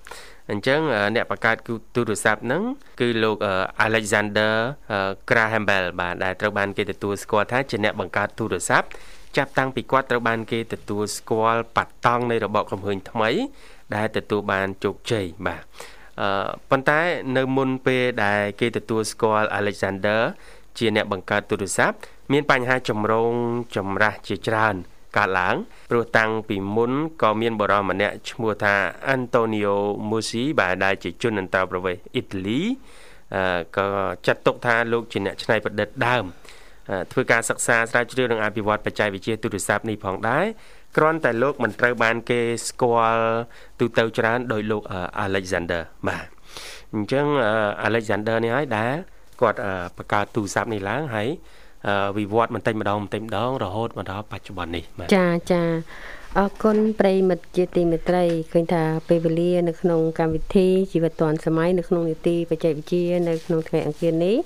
[0.50, 0.80] អញ្ចឹង
[1.16, 1.56] អ្នកបង្កើត
[1.94, 2.62] ទូរស័ព្ទហ្នឹង
[3.00, 3.36] គឺលោក
[3.86, 4.52] Alexander
[5.28, 8.86] Graham Bell បាទដែលត្រូវបានគេទទួលស្គាល់ថាជាអ្នកបង្កើតទូរស័ព្ទ
[9.36, 13.30] ចាប់តាំងពីគាត់ត្រូវបានគេទទួលស្គាល់បតង់នៃរបបកំហើញថ្មី
[13.96, 15.62] ដែលទទួលបានជោគជ័យបាទ
[16.20, 17.00] អឺប៉ុន្តែ
[17.36, 20.20] នៅមុនពេលដែលគេទទួលស្គាល់ Alexander
[20.78, 21.96] ជាអ្នកបង្កើតទូរស័ព្ទ
[22.32, 23.32] មានបញ្ហាចម្រូង
[23.76, 24.76] ចម្រាសជាច្រើន
[25.16, 25.54] កើតឡើង
[25.90, 26.92] ព្រោះតាំងពីមុន
[27.22, 28.74] ក៏មានបរិសម្នាក់ឈ្មោះថា
[29.14, 29.74] Antonio
[30.10, 32.60] Musi បាទដែលជាជនអន្តោប្រវេសន៍អ៊ីតាលី
[33.34, 33.42] អឺ
[33.76, 33.86] ក៏
[34.26, 36.24] ចាត់ទុកថាលោកជាអ្នកច្នៃប្រឌិតដើម
[37.12, 40.44] ធ្វើការសិក្សាស្រាវជ្រាវនិងអភិវឌ្ឍបច្ចេកវិទ្យាទូរស័ព្ទនេះផងដែរ
[40.96, 43.26] គ្រាន់តែលោកមិនត្រូវបានគេស្គាល់
[43.80, 44.82] ទូទៅច្រើនដោយលោក
[45.26, 46.26] Alexander បាទ
[46.94, 47.26] អញ្ចឹង
[47.88, 48.94] Alexander នេះហើយដែល
[49.40, 49.58] គាត់
[49.96, 51.28] បង្កើតទូរស័ព្ទនេះឡើងហើយ
[52.18, 55.62] វិវត្តបន្តិចម្ដងបន្តិចម្ដងរហូតមកដល់បច្ចុប្បន្ននេះបាទចាចា
[56.38, 64.36] អរគុណប្រិមិត្តជាទីមេត្រីឃើញថាពេលវេលានៅក្នុងកម្មវិធីជីវិតឌွန်សម័យនៅក្នុងនីតិបច្ចេកវិទ្យានៅក្នុងថ្ងៃអង្គារនេះ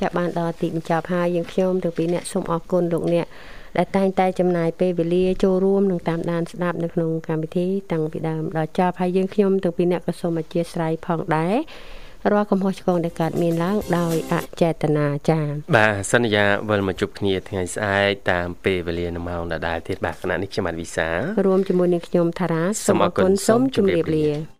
[0.00, 3.26] ចាបានដល់ទីបញ្ចប់ហើយយើងខ្ញុំទាំងពីរអ្នកសូមអរគុណលោកអ្នក
[3.76, 11.56] ដែលតែងតែចំណាយពេលវេលាចូលរួមនិងតាមដានស្ដាប់នៅក្នុងកម្មវិធីតាំងពីដើមដល់ចប់ហើយយើងខ្ញុំទាំងពីរអ្នកក៏សូមអធិស្ឋានផងដែរ
[12.32, 15.46] រាល់កំហុសឆ្គងដែលកើតមានឡើងដោយអចេតនាចា៎
[15.76, 21.08] បាទសន្យាវិលមកជួបគ្នាថ្ងៃស្អែកតាមពេលវេលានៅម៉ោងដដែលទៀតបាទគណៈនេះខ្ញុំបាទវិសា
[21.46, 24.55] រួមជាមួយនឹងខ្ញុំថារាសូមអរគុណសូមជម្រាបលា